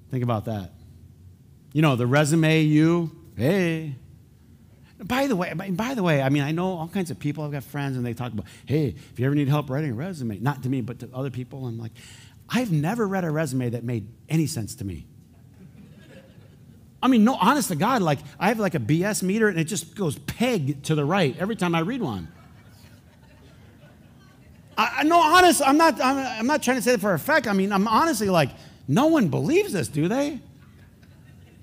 Think 0.10 0.24
about 0.24 0.46
that. 0.46 0.72
You 1.74 1.82
know, 1.82 1.98
the 1.98 2.08
resume 2.08 2.62
you, 2.62 3.12
hey. 3.36 3.96
By 5.04 5.28
the 5.28 5.36
way, 5.36 5.54
by 5.54 5.96
the 5.96 6.04
way, 6.04 6.22
I 6.22 6.30
mean 6.30 6.44
I 6.44 6.52
know 6.52 6.78
all 6.78 6.88
kinds 6.88 7.12
of 7.12 7.20
people. 7.20 7.44
I've 7.44 7.52
got 7.52 7.66
friends, 7.66 7.98
and 7.98 8.06
they 8.06 8.14
talk 8.14 8.32
about, 8.32 8.46
hey, 8.66 8.96
if 9.12 9.20
you 9.20 9.26
ever 9.26 9.36
need 9.36 9.50
help 9.50 9.70
writing 9.70 9.92
a 9.92 9.96
resume, 9.96 10.40
not 10.40 10.64
to 10.64 10.70
me, 10.70 10.80
but 10.80 11.00
to 11.00 11.10
other 11.14 11.30
people. 11.30 11.66
I'm 11.66 11.78
like, 11.78 11.92
I've 12.48 12.72
never 12.72 13.06
read 13.06 13.26
a 13.26 13.32
resume 13.32 13.70
that 13.72 13.84
made 13.84 14.08
any 14.30 14.48
sense 14.48 14.76
to 14.76 14.86
me. 14.86 15.08
I 17.04 17.08
mean, 17.08 17.24
no, 17.24 17.36
honest 17.36 17.70
to 17.70 17.76
God, 17.76 18.02
like 18.02 18.20
I 18.40 18.50
have 18.50 18.60
like 18.60 18.76
a 18.76 18.80
BS 18.80 19.24
meter 19.24 19.48
and 19.48 19.60
it 19.60 19.66
just 19.66 19.96
goes 19.96 20.18
peg 20.20 20.84
to 20.84 20.96
the 20.96 21.04
right 21.04 21.36
every 21.40 21.56
time 21.56 21.74
I 21.74 21.80
read 21.80 22.02
one. 22.02 22.28
I, 24.78 25.04
no, 25.04 25.20
honest, 25.20 25.62
I'm 25.66 25.78
not, 25.78 26.00
I'm, 26.02 26.18
I'm 26.18 26.48
not 26.48 26.64
trying 26.64 26.78
to 26.78 26.82
say 26.82 26.92
that 26.92 27.02
for 27.02 27.14
effect. 27.14 27.48
I 27.48 27.54
mean, 27.54 27.72
I'm 27.72 27.88
honestly 27.88 28.30
like, 28.30 28.50
no 28.88 29.08
one 29.08 29.30
believes 29.30 29.74
this, 29.74 29.88
do 29.88 30.08
they? 30.08 30.40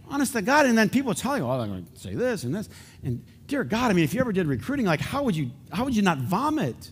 Honest 0.09 0.33
to 0.35 0.43
God. 0.43 0.67
And 0.67 0.77
then 0.77 0.89
people 0.89 1.15
tell 1.15 1.37
you, 1.37 1.45
oh, 1.45 1.51
I'm 1.51 1.69
going 1.69 1.87
to 1.87 1.99
say 1.99 2.15
this 2.15 2.45
and 2.45 2.55
this. 2.55 2.69
And 3.03 3.25
dear 3.47 3.65
God, 3.65 3.91
I 3.91 3.95
mean, 3.95 4.05
if 4.05 4.15
you 4.15 4.21
ever 4.21 4.33
did 4.33 4.47
recruiting, 4.47 4.87
like, 4.87 5.01
how 5.01 5.23
would 5.25 5.37
you, 5.37 5.51
how 5.73 5.85
would 5.85 5.97
you 5.97 6.03
not 6.03 6.19
vomit 6.19 6.91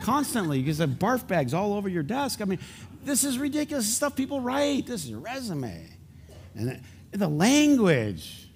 constantly? 0.00 0.60
Because 0.60 0.78
the 0.78 0.86
barf 0.86 1.26
bags 1.26 1.54
all 1.54 1.74
over 1.74 1.88
your 1.88 2.02
desk. 2.02 2.40
I 2.40 2.44
mean, 2.44 2.58
this 3.04 3.24
is 3.24 3.38
ridiculous 3.38 3.92
stuff 3.92 4.14
people 4.14 4.40
write. 4.40 4.86
This 4.86 5.04
is 5.04 5.10
a 5.10 5.18
resume. 5.18 5.88
And 6.54 6.80
the 7.12 7.28
language. 7.28 8.48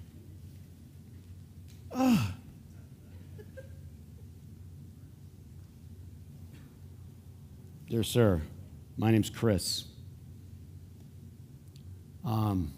Ugh. 1.91 2.33
Dear 7.89 8.03
sir, 8.03 8.41
my 8.97 9.11
name's 9.11 9.29
Chris. 9.29 9.85
Um, 12.25 12.73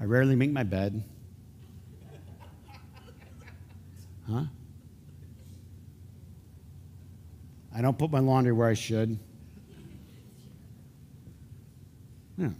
I 0.00 0.04
rarely 0.04 0.36
make 0.36 0.50
my 0.50 0.64
bed. 0.64 1.02
Huh? 4.28 4.44
I 7.74 7.80
don't 7.80 7.98
put 7.98 8.10
my 8.10 8.18
laundry 8.18 8.52
where 8.52 8.68
I 8.68 8.74
should. 8.74 9.18
Yeah. 12.36 12.50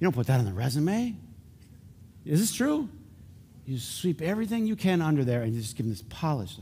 You 0.00 0.06
don't 0.06 0.14
put 0.14 0.26
that 0.28 0.38
on 0.38 0.46
the 0.46 0.52
resume. 0.52 1.14
Is 2.24 2.40
this 2.40 2.54
true? 2.54 2.88
You 3.66 3.78
sweep 3.78 4.22
everything 4.22 4.66
you 4.66 4.74
can 4.74 5.02
under 5.02 5.24
there 5.24 5.42
and 5.42 5.54
you 5.54 5.60
just 5.60 5.76
give 5.76 5.84
them 5.84 5.92
this 5.92 6.02
polish. 6.08 6.56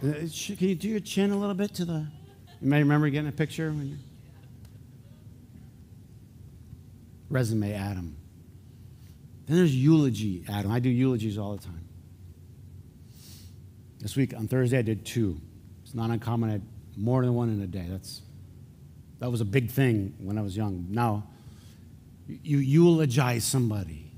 Can 0.00 0.68
you 0.68 0.74
do 0.74 0.88
your 0.88 1.00
chin 1.00 1.30
a 1.30 1.36
little 1.36 1.54
bit 1.54 1.74
to 1.74 1.84
the? 1.84 2.06
You 2.60 2.68
may 2.68 2.78
remember 2.78 3.08
getting 3.10 3.28
a 3.28 3.32
picture 3.32 3.68
when 3.68 3.90
you. 3.90 3.96
Resume 7.28 7.72
Adam. 7.74 8.16
Then 9.46 9.56
there's 9.56 9.74
eulogy 9.74 10.44
Adam. 10.48 10.70
I 10.70 10.78
do 10.78 10.88
eulogies 10.88 11.38
all 11.38 11.56
the 11.56 11.62
time. 11.62 11.86
This 13.98 14.16
week 14.16 14.34
on 14.34 14.48
Thursday 14.48 14.78
I 14.78 14.82
did 14.82 15.04
two. 15.04 15.40
It's 15.84 15.94
not 15.94 16.10
uncommon. 16.10 16.50
I 16.50 16.60
more 16.96 17.22
than 17.22 17.34
one 17.34 17.50
in 17.50 17.60
a 17.60 17.66
day. 17.66 17.86
That's, 17.88 18.22
that 19.18 19.30
was 19.30 19.40
a 19.40 19.44
big 19.44 19.70
thing 19.70 20.14
when 20.18 20.38
I 20.38 20.42
was 20.42 20.56
young. 20.56 20.86
Now, 20.90 21.28
you 22.26 22.58
eulogize 22.58 23.44
somebody. 23.44 24.10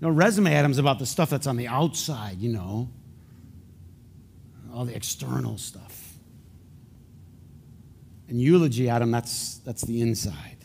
No 0.00 0.10
resume 0.10 0.52
Adam's 0.52 0.78
about 0.78 0.98
the 0.98 1.06
stuff 1.06 1.30
that's 1.30 1.46
on 1.46 1.56
the 1.56 1.68
outside, 1.68 2.38
you 2.38 2.52
know, 2.52 2.90
all 4.74 4.84
the 4.84 4.94
external 4.94 5.56
stuff. 5.56 6.14
And 8.28 8.40
eulogy 8.40 8.88
Adam, 8.88 9.10
that's, 9.10 9.58
that's 9.58 9.82
the 9.82 10.02
inside. 10.02 10.56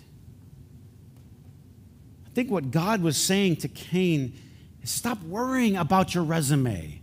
I 2.26 2.30
think 2.34 2.50
what 2.50 2.72
God 2.72 3.02
was 3.02 3.18
saying 3.18 3.58
to 3.58 3.68
Cain 3.68 4.34
is 4.82 4.90
stop 4.90 5.22
worrying 5.24 5.78
about 5.78 6.16
your 6.16 6.24
resume. 6.24 6.99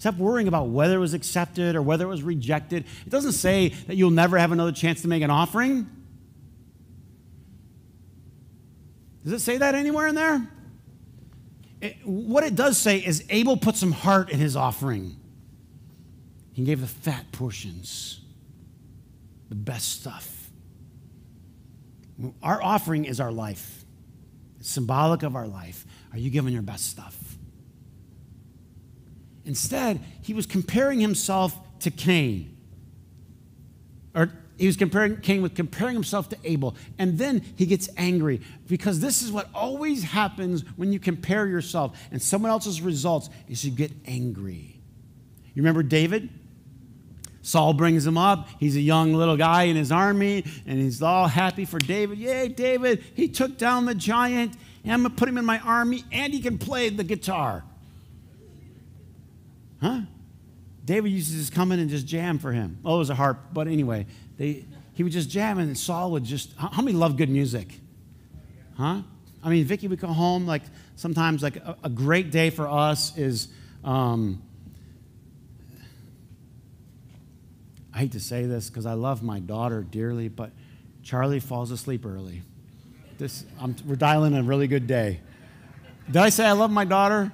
Stop 0.00 0.16
worrying 0.16 0.48
about 0.48 0.68
whether 0.68 0.96
it 0.96 0.98
was 0.98 1.12
accepted 1.12 1.76
or 1.76 1.82
whether 1.82 2.06
it 2.06 2.08
was 2.08 2.22
rejected. 2.22 2.86
It 3.04 3.10
doesn't 3.10 3.32
say 3.32 3.68
that 3.86 3.96
you'll 3.96 4.10
never 4.10 4.38
have 4.38 4.50
another 4.50 4.72
chance 4.72 5.02
to 5.02 5.08
make 5.08 5.22
an 5.22 5.30
offering. 5.30 5.86
Does 9.22 9.34
it 9.34 9.40
say 9.40 9.58
that 9.58 9.74
anywhere 9.74 10.06
in 10.06 10.14
there? 10.14 10.48
It, 11.82 11.98
what 12.02 12.44
it 12.44 12.54
does 12.54 12.78
say 12.78 12.96
is 12.96 13.24
Abel 13.28 13.58
put 13.58 13.76
some 13.76 13.92
heart 13.92 14.30
in 14.30 14.38
his 14.38 14.56
offering. 14.56 15.16
He 16.54 16.64
gave 16.64 16.80
the 16.80 16.86
fat 16.86 17.30
portions, 17.30 18.22
the 19.50 19.54
best 19.54 20.00
stuff. 20.00 20.48
Our 22.42 22.62
offering 22.62 23.04
is 23.04 23.20
our 23.20 23.32
life, 23.32 23.84
it's 24.60 24.70
symbolic 24.70 25.22
of 25.22 25.36
our 25.36 25.46
life. 25.46 25.84
Are 26.12 26.18
you 26.18 26.30
giving 26.30 26.54
your 26.54 26.62
best 26.62 26.88
stuff? 26.88 27.19
Instead, 29.50 29.98
he 30.22 30.32
was 30.32 30.46
comparing 30.46 31.00
himself 31.00 31.58
to 31.80 31.90
Cain. 31.90 32.56
Or 34.14 34.30
he 34.56 34.68
was 34.68 34.76
comparing 34.76 35.16
Cain 35.16 35.42
with 35.42 35.56
comparing 35.56 35.94
himself 35.94 36.28
to 36.28 36.36
Abel. 36.44 36.76
And 37.00 37.18
then 37.18 37.42
he 37.56 37.66
gets 37.66 37.88
angry 37.96 38.42
because 38.68 39.00
this 39.00 39.22
is 39.22 39.32
what 39.32 39.48
always 39.52 40.04
happens 40.04 40.62
when 40.76 40.92
you 40.92 41.00
compare 41.00 41.48
yourself 41.48 42.00
and 42.12 42.22
someone 42.22 42.52
else's 42.52 42.80
results 42.80 43.28
is 43.48 43.64
you 43.64 43.72
get 43.72 43.90
angry. 44.06 44.78
You 45.52 45.62
remember 45.62 45.82
David? 45.82 46.28
Saul 47.42 47.72
brings 47.72 48.06
him 48.06 48.16
up. 48.16 48.46
He's 48.60 48.76
a 48.76 48.80
young 48.80 49.14
little 49.14 49.36
guy 49.36 49.64
in 49.64 49.74
his 49.74 49.90
army, 49.90 50.44
and 50.64 50.78
he's 50.78 51.02
all 51.02 51.26
happy 51.26 51.64
for 51.64 51.80
David. 51.80 52.18
Yay, 52.18 52.46
David, 52.46 53.02
he 53.14 53.26
took 53.26 53.58
down 53.58 53.86
the 53.86 53.96
giant, 53.96 54.54
and 54.84 54.92
I'm 54.92 55.02
going 55.02 55.10
to 55.10 55.16
put 55.16 55.28
him 55.28 55.38
in 55.38 55.44
my 55.44 55.58
army, 55.58 56.04
and 56.12 56.32
he 56.32 56.40
can 56.40 56.56
play 56.56 56.88
the 56.90 57.02
guitar. 57.02 57.64
Huh? 59.80 60.00
David 60.84 61.12
used 61.12 61.30
to 61.30 61.36
just 61.36 61.52
come 61.52 61.72
in 61.72 61.78
and 61.78 61.88
just 61.88 62.06
jam 62.06 62.38
for 62.38 62.52
him. 62.52 62.78
Oh, 62.84 62.96
it 62.96 62.98
was 62.98 63.10
a 63.10 63.14
harp, 63.14 63.38
but 63.52 63.68
anyway, 63.68 64.06
they, 64.36 64.64
he 64.92 65.02
would 65.02 65.12
just 65.12 65.30
jam, 65.30 65.58
and 65.58 65.76
Saul 65.76 66.10
would 66.12 66.24
just. 66.24 66.54
How, 66.56 66.82
many 66.82 66.96
love 66.96 67.16
good 67.16 67.30
music? 67.30 67.80
Huh? 68.76 69.02
I 69.42 69.48
mean, 69.48 69.64
Vicky 69.64 69.88
would 69.88 70.00
come 70.00 70.12
home 70.12 70.46
like 70.46 70.62
sometimes 70.96 71.42
like 71.42 71.56
a, 71.56 71.76
a 71.84 71.88
great 71.88 72.30
day 72.30 72.50
for 72.50 72.68
us 72.68 73.16
is. 73.16 73.48
Um, 73.84 74.42
I 77.92 77.98
hate 77.98 78.12
to 78.12 78.20
say 78.20 78.46
this 78.46 78.70
because 78.70 78.86
I 78.86 78.92
love 78.92 79.22
my 79.22 79.40
daughter 79.40 79.82
dearly, 79.82 80.28
but 80.28 80.52
Charlie 81.02 81.40
falls 81.40 81.70
asleep 81.70 82.06
early. 82.06 82.42
This, 83.18 83.44
I'm, 83.60 83.74
we're 83.84 83.96
dialing 83.96 84.34
a 84.34 84.42
really 84.42 84.68
good 84.68 84.86
day. 84.86 85.20
Did 86.06 86.16
I 86.16 86.28
say 86.28 86.46
I 86.46 86.52
love 86.52 86.70
my 86.70 86.84
daughter? 86.84 87.32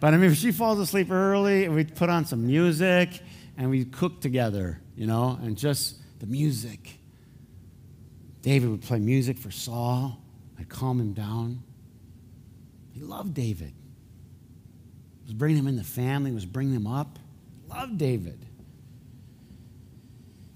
But 0.00 0.14
I 0.14 0.16
mean, 0.16 0.30
if 0.30 0.38
she 0.38 0.50
falls 0.50 0.78
asleep 0.78 1.10
early, 1.10 1.68
we 1.68 1.84
put 1.84 2.08
on 2.08 2.24
some 2.24 2.46
music 2.46 3.20
and 3.56 3.68
we 3.68 3.84
cook 3.84 4.20
together, 4.20 4.80
you 4.96 5.06
know, 5.06 5.38
and 5.42 5.56
just 5.56 5.98
the 6.20 6.26
music. 6.26 6.98
David 8.40 8.70
would 8.70 8.82
play 8.82 8.98
music 8.98 9.38
for 9.38 9.50
Saul. 9.50 10.18
I'd 10.58 10.70
calm 10.70 10.98
him 10.98 11.12
down. 11.12 11.62
He 12.92 13.00
loved 13.00 13.34
David. 13.34 13.74
He 15.20 15.24
Was 15.26 15.34
bringing 15.34 15.58
him 15.58 15.66
in 15.66 15.76
the 15.76 15.84
family, 15.84 16.32
was 16.32 16.46
bringing 16.46 16.74
him 16.74 16.86
up. 16.86 17.18
Loved 17.68 17.98
David. 17.98 18.46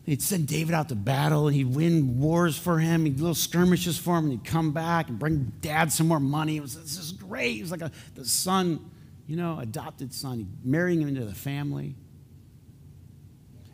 He'd 0.05 0.21
send 0.21 0.49
David 0.49 0.75
out 0.75 0.89
to 0.91 0.95
battle 0.95 1.47
and 1.49 1.57
he'd 1.57 1.75
win 1.75 2.21
wars 2.21 2.59
for 2.59 2.79
him. 2.79 3.05
He'd 3.05 3.19
little 3.19 3.35
skirmishes 3.35 3.99
for 3.99 4.19
him 4.19 4.25
and 4.25 4.33
he'd 4.33 4.45
come 4.45 4.73
back 4.73 5.09
and 5.09 5.19
bring 5.19 5.53
dad 5.61 5.93
some 5.93 6.09
more 6.09 6.21
money. 6.21 6.57
It 6.57 6.61
was, 6.61 6.75
this 6.75 6.99
is 6.99 7.13
great. 7.13 7.57
He 7.57 7.63
was 7.63 7.71
like 7.71 7.81
a, 7.81 7.91
the 8.15 8.25
son, 8.25 8.91
you 9.27 9.37
know, 9.37 9.59
adopted 9.59 10.13
son. 10.13 10.59
Marrying 10.63 11.01
him 11.01 11.09
into 11.09 11.25
the 11.25 11.35
family. 11.35 11.95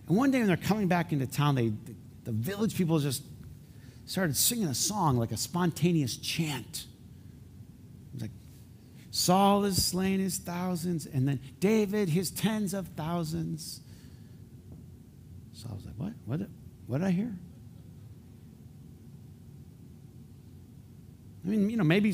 And 0.08 0.16
one 0.16 0.30
day 0.30 0.38
when 0.38 0.48
they're 0.48 0.56
coming 0.56 0.88
back 0.88 1.12
into 1.12 1.26
town, 1.26 1.54
they, 1.54 1.68
the, 1.68 1.94
the 2.24 2.32
village 2.32 2.76
people 2.76 2.98
just 2.98 3.22
started 4.06 4.36
singing 4.36 4.66
a 4.66 4.74
song, 4.74 5.16
like 5.16 5.32
a 5.32 5.36
spontaneous 5.36 6.16
chant. 6.16 6.86
Like, 8.20 8.32
Saul 9.10 9.62
has 9.62 9.84
slain 9.84 10.20
his 10.20 10.38
thousands, 10.38 11.06
and 11.06 11.28
then 11.28 11.40
David 11.60 12.08
his 12.08 12.30
tens 12.30 12.74
of 12.74 12.88
thousands. 12.88 13.80
So 15.52 15.68
I 15.70 15.74
was 15.74 15.84
like, 15.84 15.94
what? 15.96 16.12
What, 16.24 16.40
what 16.86 16.98
did 16.98 17.06
I 17.06 17.10
hear? 17.10 17.32
I 21.44 21.48
mean, 21.48 21.70
you 21.70 21.76
know, 21.76 21.84
maybe, 21.84 22.12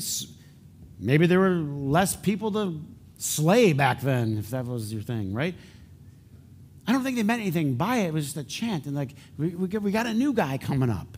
maybe 0.99 1.27
there 1.27 1.39
were 1.39 1.49
less 1.49 2.15
people 2.15 2.51
to 2.51 2.79
slay 3.17 3.73
back 3.73 4.01
then, 4.01 4.37
if 4.37 4.49
that 4.51 4.65
was 4.65 4.93
your 4.93 5.01
thing, 5.01 5.33
right? 5.33 5.55
I 6.87 6.93
don't 6.93 7.03
think 7.03 7.17
they 7.17 7.23
meant 7.23 7.41
anything 7.41 7.75
by 7.75 7.97
it. 7.97 8.07
It 8.07 8.13
was 8.13 8.25
just 8.25 8.37
a 8.37 8.43
chant. 8.43 8.85
And 8.85 8.95
like, 8.95 9.13
we, 9.37 9.49
we, 9.49 9.67
we 9.67 9.91
got 9.91 10.05
a 10.05 10.13
new 10.13 10.33
guy 10.33 10.57
coming 10.57 10.89
up. 10.89 11.17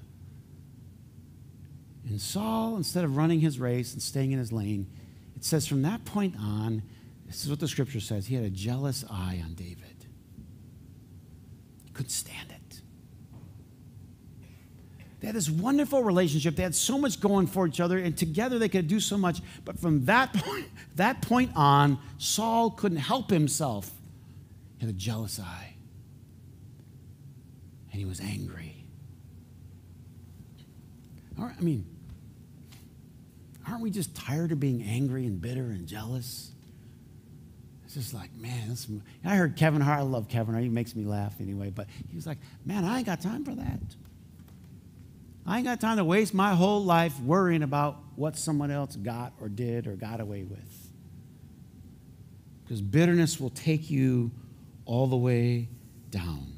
And 2.08 2.20
Saul, 2.20 2.76
instead 2.76 3.04
of 3.04 3.18
running 3.18 3.40
his 3.40 3.60
race 3.60 3.94
and 3.94 4.02
staying 4.02 4.32
in 4.32 4.40
his 4.40 4.52
lane, 4.52 4.88
it 5.36 5.46
says 5.46 5.68
from 5.68 5.84
that 5.84 6.06
point 6.06 6.36
on, 6.40 6.82
this 7.28 7.44
is 7.44 7.50
what 7.52 7.60
the 7.60 7.68
scripture 7.68 8.00
says, 8.00 8.26
he 8.26 8.34
had 8.34 8.44
a 8.44 8.50
jealous 8.50 9.06
eye 9.10 9.40
on 9.46 9.54
David 9.54 10.08
He 11.86 11.92
couldn't 11.92 12.10
stand 12.10 12.50
it. 12.50 12.59
They 15.20 15.28
had 15.28 15.36
this 15.36 15.50
wonderful 15.50 16.04
relationship. 16.04 16.56
They 16.56 16.64
had 16.64 16.76
so 16.76 16.98
much 16.98 17.20
going 17.20 17.48
for 17.48 17.68
each 17.68 17.82
other, 17.82 17.98
and 17.98 18.16
together 18.16 18.58
they 18.58 18.70
could 18.70 18.88
do 18.88 19.00
so 19.00 19.18
much. 19.18 19.42
But 19.66 19.78
from 19.78 20.06
that 20.06 20.34
point, 20.36 20.68
that 20.96 21.22
point 21.22 21.52
on, 21.56 22.00
Saul 22.18 22.72
couldn't 22.72 23.00
help 23.00 23.30
himself. 23.30 23.92
He 24.78 24.86
had 24.86 24.96
a 24.96 24.98
jealous 24.98 25.40
eye. 25.40 25.76
And 27.92 28.00
he 28.00 28.06
was 28.06 28.22
angry. 28.22 28.80
I 31.38 31.62
mean, 31.62 31.86
aren't 33.68 33.82
we 33.82 33.92
just 33.92 34.16
tired 34.16 34.52
of 34.52 34.60
being 34.60 34.84
angry 34.84 35.26
and 35.26 35.42
bitter 35.42 35.64
and 35.64 35.88
jealous? 35.88 36.52
It's 37.86 37.96
just 37.96 38.14
like, 38.14 38.36
man, 38.36 38.70
this, 38.70 38.88
I 39.26 39.36
heard 39.36 39.56
Kevin 39.56 39.82
Hart. 39.82 40.00
I 40.00 40.04
love 40.04 40.28
Kevin 40.28 40.54
Hart. 40.54 40.64
He 40.64 40.70
makes 40.70 40.96
me 40.96 41.06
laugh 41.06 41.34
anyway. 41.40 41.72
But 41.72 41.88
he 42.10 42.16
was 42.16 42.28
like, 42.28 42.38
man, 42.66 42.86
I 42.86 42.98
ain't 42.98 43.06
got 43.06 43.22
time 43.22 43.44
for 43.44 43.56
that. 43.56 43.80
I 45.50 45.58
ain't 45.58 45.66
got 45.66 45.82
time 45.82 45.98
to 45.98 46.04
waste 46.04 46.36
my 46.36 46.54
whole 46.54 46.86
life 46.86 47.20
worrying 47.22 47.64
about 47.64 47.98
what 48.16 48.38
someone 48.38 48.70
else 48.70 48.96
got 48.96 49.34
or 49.42 49.50
did 49.50 49.88
or 49.88 49.96
got 49.96 50.20
away 50.20 50.44
with. 50.44 50.92
Because 52.64 52.84
bitterness 52.84 53.40
will 53.40 53.50
take 53.50 53.90
you 53.90 54.30
all 54.86 55.08
the 55.08 55.18
way 55.18 55.68
down. 56.12 56.54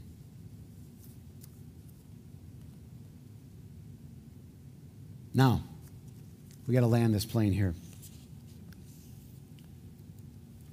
Now, 5.33 5.63
we 6.67 6.73
got 6.73 6.81
to 6.81 6.87
land 6.87 7.15
this 7.15 7.23
plane 7.23 7.53
here. 7.53 7.73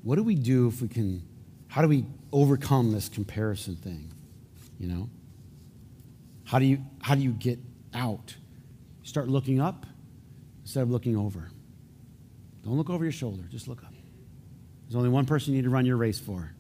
What 0.02 0.16
do 0.16 0.24
we 0.24 0.34
do 0.34 0.66
if 0.66 0.82
we 0.82 0.88
can, 0.88 1.22
how 1.68 1.82
do 1.82 1.88
we 1.88 2.04
overcome 2.32 2.90
this 2.90 3.08
comparison 3.08 3.76
thing? 3.76 4.12
You 4.80 4.88
know? 4.88 5.08
How 6.46 6.58
do 6.58 6.64
you, 6.64 6.84
how 7.00 7.14
do 7.14 7.20
you 7.20 7.30
get 7.30 7.60
out? 7.94 8.34
Start 9.02 9.28
looking 9.28 9.60
up 9.60 9.86
instead 10.62 10.82
of 10.82 10.90
looking 10.90 11.16
over. 11.16 11.50
Don't 12.64 12.76
look 12.76 12.90
over 12.90 13.04
your 13.04 13.12
shoulder, 13.12 13.44
just 13.50 13.68
look 13.68 13.82
up. 13.82 13.92
There's 14.84 14.96
only 14.96 15.08
one 15.08 15.26
person 15.26 15.52
you 15.52 15.58
need 15.58 15.64
to 15.64 15.70
run 15.70 15.86
your 15.86 15.96
race 15.96 16.18
for, 16.18 16.52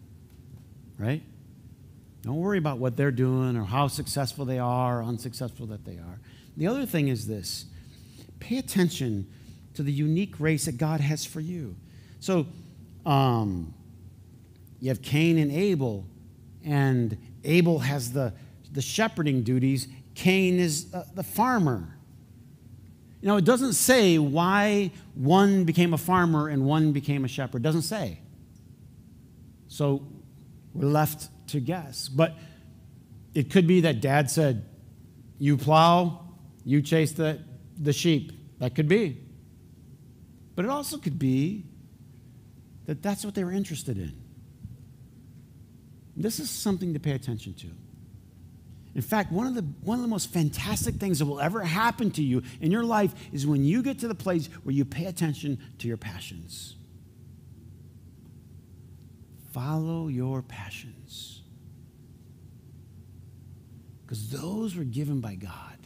right? 0.98 1.22
Don't 2.22 2.36
worry 2.36 2.58
about 2.58 2.78
what 2.78 2.96
they're 2.96 3.10
doing 3.10 3.56
or 3.56 3.64
how 3.64 3.88
successful 3.88 4.44
they 4.44 4.58
are 4.58 5.00
or 5.00 5.02
unsuccessful 5.02 5.66
that 5.66 5.84
they 5.84 5.96
are. 5.96 6.20
The 6.56 6.66
other 6.66 6.84
thing 6.86 7.08
is 7.08 7.26
this 7.26 7.66
pay 8.40 8.58
attention 8.58 9.26
to 9.74 9.82
the 9.82 9.92
unique 9.92 10.40
race 10.40 10.66
that 10.66 10.76
God 10.76 11.00
has 11.00 11.24
for 11.24 11.40
you. 11.40 11.76
So, 12.20 12.46
um, 13.06 13.74
you 14.80 14.88
have 14.88 15.02
Cain 15.02 15.38
and 15.38 15.50
Abel, 15.50 16.06
and 16.64 17.16
Abel 17.44 17.80
has 17.80 18.12
the, 18.12 18.32
the 18.72 18.82
shepherding 18.82 19.42
duties. 19.42 19.88
Cain 20.18 20.58
is 20.58 20.92
uh, 20.92 21.04
the 21.14 21.22
farmer. 21.22 21.96
You 23.20 23.28
know, 23.28 23.36
it 23.36 23.44
doesn't 23.44 23.74
say 23.74 24.18
why 24.18 24.90
one 25.14 25.62
became 25.62 25.94
a 25.94 25.98
farmer 25.98 26.48
and 26.48 26.64
one 26.64 26.90
became 26.90 27.24
a 27.24 27.28
shepherd. 27.28 27.58
It 27.58 27.62
doesn't 27.62 27.82
say. 27.82 28.18
So 29.68 30.08
we're 30.74 30.88
left 30.88 31.28
to 31.50 31.60
guess. 31.60 32.08
But 32.08 32.34
it 33.32 33.48
could 33.48 33.68
be 33.68 33.82
that 33.82 34.00
dad 34.00 34.28
said, 34.28 34.66
You 35.38 35.56
plow, 35.56 36.26
you 36.64 36.82
chase 36.82 37.12
the, 37.12 37.38
the 37.80 37.92
sheep. 37.92 38.32
That 38.58 38.74
could 38.74 38.88
be. 38.88 39.20
But 40.56 40.64
it 40.64 40.70
also 40.72 40.98
could 40.98 41.20
be 41.20 41.64
that 42.86 43.04
that's 43.04 43.24
what 43.24 43.36
they 43.36 43.44
were 43.44 43.52
interested 43.52 43.98
in. 43.98 44.20
This 46.16 46.40
is 46.40 46.50
something 46.50 46.92
to 46.94 46.98
pay 46.98 47.12
attention 47.12 47.54
to. 47.54 47.68
In 48.94 49.02
fact, 49.02 49.30
one 49.30 49.46
of, 49.46 49.54
the, 49.54 49.62
one 49.82 49.98
of 49.98 50.02
the 50.02 50.08
most 50.08 50.32
fantastic 50.32 50.96
things 50.96 51.18
that 51.18 51.26
will 51.26 51.40
ever 51.40 51.60
happen 51.62 52.10
to 52.12 52.22
you 52.22 52.42
in 52.60 52.72
your 52.72 52.84
life 52.84 53.14
is 53.32 53.46
when 53.46 53.64
you 53.64 53.82
get 53.82 53.98
to 54.00 54.08
the 54.08 54.14
place 54.14 54.48
where 54.64 54.74
you 54.74 54.84
pay 54.84 55.04
attention 55.04 55.58
to 55.78 55.88
your 55.88 55.96
passions. 55.96 56.74
Follow 59.52 60.08
your 60.08 60.42
passions. 60.42 61.42
Because 64.04 64.30
those 64.30 64.74
were 64.74 64.84
given 64.84 65.20
by 65.20 65.34
God. 65.34 65.78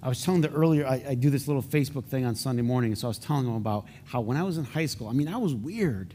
I 0.00 0.08
was 0.08 0.22
telling 0.22 0.42
the 0.42 0.50
earlier, 0.50 0.86
I, 0.86 1.04
I, 1.08 1.14
do 1.14 1.28
this 1.28 1.48
little 1.48 1.62
Facebook 1.62 2.04
thing 2.04 2.24
on 2.24 2.36
Sunday 2.36 2.62
morning, 2.62 2.92
and 2.92 2.98
so 2.98 3.08
I 3.08 3.10
was 3.10 3.18
telling 3.18 3.46
them 3.46 3.56
about 3.56 3.86
how 4.04 4.20
when 4.20 4.36
I 4.36 4.44
was 4.44 4.56
in 4.56 4.64
high 4.64 4.86
school, 4.86 5.08
I 5.08 5.12
mean, 5.12 5.26
I 5.26 5.38
was 5.38 5.54
weird. 5.54 6.14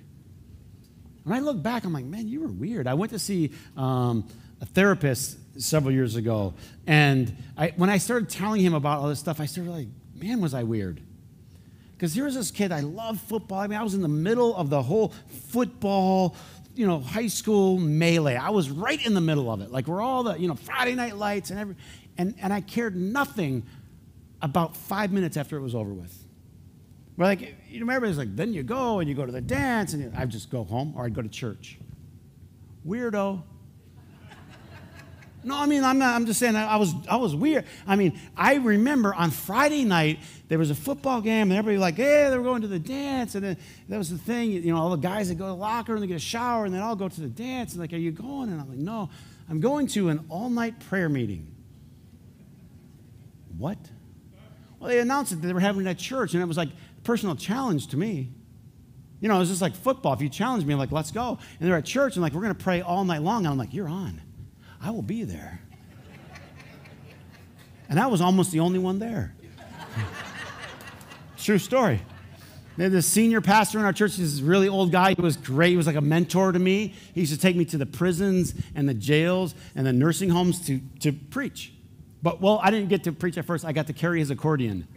When 1.24 1.36
I 1.38 1.42
look 1.42 1.62
back, 1.62 1.84
I'm 1.84 1.92
like, 1.92 2.06
man, 2.06 2.28
you 2.28 2.42
were 2.42 2.48
weird. 2.48 2.88
I 2.88 2.94
went 2.94 3.12
to 3.12 3.20
see 3.20 3.52
um, 3.76 4.28
a 4.64 4.66
therapist 4.66 5.38
several 5.62 5.92
years 5.92 6.16
ago, 6.16 6.56
and 6.88 7.36
I, 7.56 7.74
when 7.76 7.90
I 7.90 8.00
started 8.00 8.30
telling 8.30 8.62
him 8.62 8.74
about 8.74 9.00
all 9.00 9.10
this 9.10 9.20
stuff, 9.20 9.40
I 9.40 9.46
started 9.46 9.72
like, 9.72 9.88
man, 10.16 10.42
was 10.42 10.56
I 10.56 10.64
weird. 10.64 11.02
Because 11.92 12.14
here 12.14 12.24
was 12.26 12.34
this 12.34 12.50
kid, 12.50 12.72
I 12.72 12.80
love 12.80 13.20
football. 13.20 13.60
I 13.60 13.68
mean, 13.68 13.78
I 13.78 13.84
was 13.84 13.94
in 13.94 14.02
the 14.02 14.08
middle 14.08 14.56
of 14.56 14.70
the 14.72 14.82
whole 14.82 15.14
football 15.50 16.36
you 16.76 16.88
know, 16.88 17.00
high 17.00 17.28
school 17.28 17.78
melee. 17.78 18.36
I 18.36 18.50
was 18.50 18.70
right 18.70 19.04
in 19.06 19.14
the 19.14 19.22
middle 19.22 19.52
of 19.52 19.62
it. 19.62 19.72
Like 19.72 19.88
we're 19.88 20.02
all 20.02 20.24
the, 20.24 20.36
you 20.36 20.48
know, 20.48 20.56
Friday 20.56 20.96
night 20.96 21.16
lights 21.16 21.52
and 21.52 21.60
every, 21.60 21.76
and, 22.18 22.34
and 22.42 22.52
I 22.52 22.62
cared 22.62 22.96
nothing 22.96 23.64
about 24.42 24.76
five 24.76 25.12
minutes 25.12 25.38
after 25.38 25.56
it 25.56 25.62
was 25.62 25.76
over 25.76 25.94
with. 25.94 26.18
But 27.16 27.26
like, 27.26 27.56
you 27.70 27.82
remember, 27.82 28.08
it's 28.08 28.18
like, 28.18 28.36
then 28.36 28.54
you 28.54 28.64
go 28.64 29.00
and 29.00 29.08
you 29.08 29.14
go 29.14 29.26
to 29.26 29.32
the 29.32 29.42
dance, 29.42 29.94
and 29.94 30.16
I'd 30.18 30.32
just 30.32 30.50
go 30.50 30.64
home 30.64 30.94
or 30.98 31.06
I'd 31.06 31.14
go 31.14 31.22
to 31.22 31.30
church. 31.30 31.78
Weirdo. 32.88 33.44
No, 35.44 35.58
I 35.58 35.66
mean, 35.66 35.84
I'm 35.84 36.00
not, 36.00 36.16
I'm 36.16 36.26
just 36.26 36.40
saying 36.40 36.56
I 36.56 36.78
was, 36.78 36.94
I 37.10 37.18
was 37.18 37.36
weird. 37.36 37.66
I 37.86 37.96
mean, 37.96 38.20
I 38.38 38.56
remember 38.56 39.14
on 39.14 39.30
Friday 39.32 39.84
night, 39.84 40.20
there 40.48 40.58
was 40.58 40.70
a 40.70 40.76
football 40.76 41.22
game, 41.22 41.52
and 41.52 41.54
everybody 41.54 41.78
was 41.78 41.82
like, 41.82 41.96
hey, 41.96 42.30
they 42.30 42.38
were 42.38 42.44
going 42.44 42.62
to 42.62 42.68
the 42.68 42.80
dance. 42.80 43.36
And 43.36 43.44
then 43.44 43.58
that 43.90 43.98
was 43.98 44.10
the 44.10 44.18
thing, 44.18 44.52
you 44.52 44.74
know, 44.74 44.78
all 44.78 44.90
the 44.90 44.98
guys 44.98 45.30
that 45.30 45.36
go 45.36 45.46
to 45.46 45.50
the 45.50 45.56
locker 45.56 45.94
and 45.94 46.04
they 46.04 46.08
get 46.08 46.16
a 46.16 46.20
shower, 46.20 46.66
and 46.66 46.74
then 46.74 46.82
all 46.82 46.96
go 46.96 47.10
to 47.10 47.22
the 47.22 47.28
dance. 47.28 47.74
And 47.74 47.82
like, 47.82 47.92
are 47.94 47.98
you 47.98 48.12
going? 48.12 48.50
And 48.50 48.62
I'm 48.62 48.70
like, 48.70 48.78
no, 48.78 49.10
I'm 49.50 49.60
going 49.60 49.88
to 49.88 50.10
an 50.10 50.26
all 50.30 50.50
night 50.50 50.80
prayer 50.80 51.10
meeting. 51.10 51.54
What? 53.58 53.78
Well, 54.80 54.90
they 54.90 55.00
announced 55.00 55.32
that 55.32 55.46
they 55.46 55.54
were 55.54 55.60
having 55.60 55.86
it 55.86 55.90
at 55.90 55.98
church, 55.98 56.34
and 56.34 56.42
it 56.42 56.46
was 56.46 56.58
like 56.58 56.70
a 56.70 57.02
personal 57.04 57.36
challenge 57.36 57.88
to 57.88 57.98
me. 57.98 58.32
You 59.20 59.30
know, 59.30 59.36
it 59.36 59.40
was 59.40 59.50
just 59.50 59.62
like 59.62 59.76
football. 59.76 60.14
If 60.14 60.22
you 60.22 60.28
challenge 60.30 60.66
me, 60.66 60.74
I'm 60.74 60.80
like, 60.80 60.92
let's 60.92 61.12
go. 61.12 61.38
And 61.60 61.70
they're 61.70 61.78
at 61.78 61.86
church, 61.86 62.16
and 62.16 62.22
like, 62.22 62.34
we're 62.34 62.42
going 62.42 62.56
to 62.56 62.64
pray 62.64 62.82
all 62.82 63.06
night 63.06 63.22
long. 63.22 63.46
And 63.46 63.52
I'm 63.52 63.58
like, 63.58 63.74
you're 63.74 63.88
on. 63.88 64.22
I 64.84 64.92
will 64.92 65.02
be 65.02 65.24
there. 65.24 65.62
And 67.90 68.00
I 68.00 68.08
was 68.08 68.20
almost 68.20 68.52
the 68.52 68.60
only 68.60 68.80
one 68.80 69.00
there. 69.00 69.34
True 71.38 71.58
story. 71.58 72.02
The 72.76 73.02
senior 73.02 73.40
pastor 73.40 73.80
in 73.80 73.86
our 73.86 73.94
church 73.94 74.20
is 74.20 74.36
this 74.36 74.42
really 74.42 74.68
old 74.68 74.92
guy. 74.92 75.14
He 75.14 75.22
was 75.22 75.38
great. 75.38 75.70
He 75.70 75.78
was 75.78 75.88
like 75.88 75.96
a 75.96 76.02
mentor 76.02 76.52
to 76.52 76.60
me. 76.60 76.96
He 77.14 77.22
used 77.22 77.34
to 77.34 77.40
take 77.40 77.56
me 77.56 77.66
to 77.66 77.78
the 77.78 77.86
prisons 77.86 78.56
and 78.76 78.90
the 78.90 78.94
jails 78.94 79.56
and 79.76 79.86
the 79.86 79.94
nursing 79.94 80.30
homes 80.30 80.66
to, 80.68 80.82
to 81.00 81.14
preach. 81.14 81.74
But, 82.22 82.42
well, 82.42 82.60
I 82.64 82.72
didn't 82.72 82.90
get 82.90 83.04
to 83.04 83.12
preach 83.12 83.38
at 83.38 83.46
first. 83.46 83.64
I 83.64 83.74
got 83.74 83.88
to 83.88 83.94
carry 83.94 84.20
his 84.20 84.32
accordion. 84.32 84.88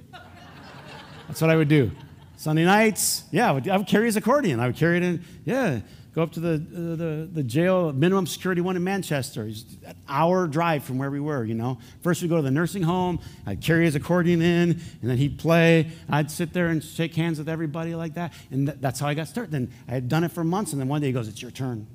That's 1.29 1.41
what 1.41 1.51
I 1.51 1.57
would 1.57 1.69
do. 1.69 1.93
Sunday 2.37 2.65
nights, 2.65 3.25
yeah, 3.31 3.51
I 3.51 3.53
would, 3.53 3.69
I 3.69 3.77
would 3.77 3.87
carry 3.87 4.07
his 4.07 4.17
accordion. 4.17 4.59
I 4.59 4.67
would 4.67 4.77
carry 4.77 4.97
it 4.97 5.03
in, 5.03 5.25
yeah, 5.45 5.81
go 6.17 6.23
up 6.23 6.33
to 6.33 6.41
the, 6.41 6.55
uh, 6.55 6.97
the, 6.97 7.29
the 7.31 7.43
jail, 7.43 7.93
minimum 7.93 8.27
security 8.27 8.63
one 8.63 8.75
in 8.75 8.83
Manchester. 8.83 9.45
It's 9.45 9.67
an 9.85 9.95
hour 10.09 10.47
drive 10.47 10.83
from 10.83 10.97
where 10.97 11.11
we 11.11 11.21
were, 11.21 11.45
you 11.45 11.55
know. 11.55 11.79
First 12.01 12.23
we'd 12.23 12.29
go 12.29 12.37
to 12.37 12.43
the 12.43 12.51
nursing 12.51 12.83
home, 12.83 13.21
I'd 13.45 13.61
carry 13.61 13.85
his 13.85 13.95
accordion 13.95 14.41
in, 14.41 14.71
and 14.71 14.81
then 15.03 15.19
he'd 15.19 15.39
play. 15.39 15.91
I'd 16.09 16.31
sit 16.31 16.55
there 16.55 16.69
and 16.69 16.83
shake 16.83 17.15
hands 17.15 17.39
with 17.39 17.51
everybody 17.51 17.95
like 17.95 18.15
that. 18.15 18.33
And 18.51 18.67
th- 18.67 18.79
that's 18.81 18.99
how 18.99 19.09
I 19.09 19.15
got 19.15 19.29
started. 19.29 19.53
Then 19.53 19.71
I 19.87 19.93
had 19.93 20.09
done 20.09 20.25
it 20.25 20.33
for 20.33 20.43
months, 20.43 20.73
and 20.73 20.81
then 20.81 20.89
one 20.89 21.03
day 21.03 21.09
he 21.09 21.13
goes, 21.13 21.29
It's 21.29 21.43
your 21.43 21.51
turn. 21.51 21.87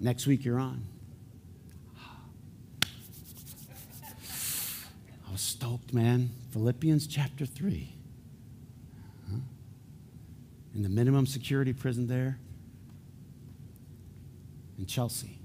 Next 0.00 0.26
week 0.26 0.44
you're 0.44 0.58
on. 0.58 0.82
I 2.82 2.86
was 5.30 5.40
stoked, 5.40 5.94
man. 5.94 6.30
Philippians 6.50 7.06
chapter 7.06 7.46
3. 7.46 7.94
Huh? 9.30 9.36
In 10.74 10.82
the 10.82 10.88
minimum 10.88 11.26
security 11.26 11.72
prison 11.72 12.08
there, 12.08 12.40
in 14.78 14.86
Chelsea. 14.86 15.38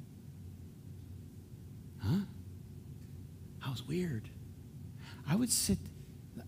Huh? 2.02 2.20
I 3.66 3.70
was 3.70 3.88
weird. 3.88 4.30
I 5.28 5.36
would 5.36 5.52
sit, 5.52 5.78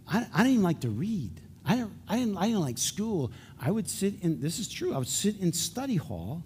I, 0.07 0.25
I 0.33 0.37
didn't 0.39 0.53
even 0.53 0.63
like 0.63 0.81
to 0.81 0.89
read. 0.89 1.41
I 1.65 1.77
didn't, 1.77 1.93
I, 2.07 2.17
didn't, 2.17 2.37
I 2.37 2.45
didn't 2.47 2.61
like 2.61 2.77
school. 2.77 3.31
I 3.59 3.71
would 3.71 3.89
sit 3.89 4.21
in, 4.21 4.39
this 4.39 4.59
is 4.59 4.69
true, 4.69 4.93
I 4.93 4.97
would 4.97 5.07
sit 5.07 5.39
in 5.39 5.51
study 5.53 5.95
hall 5.95 6.43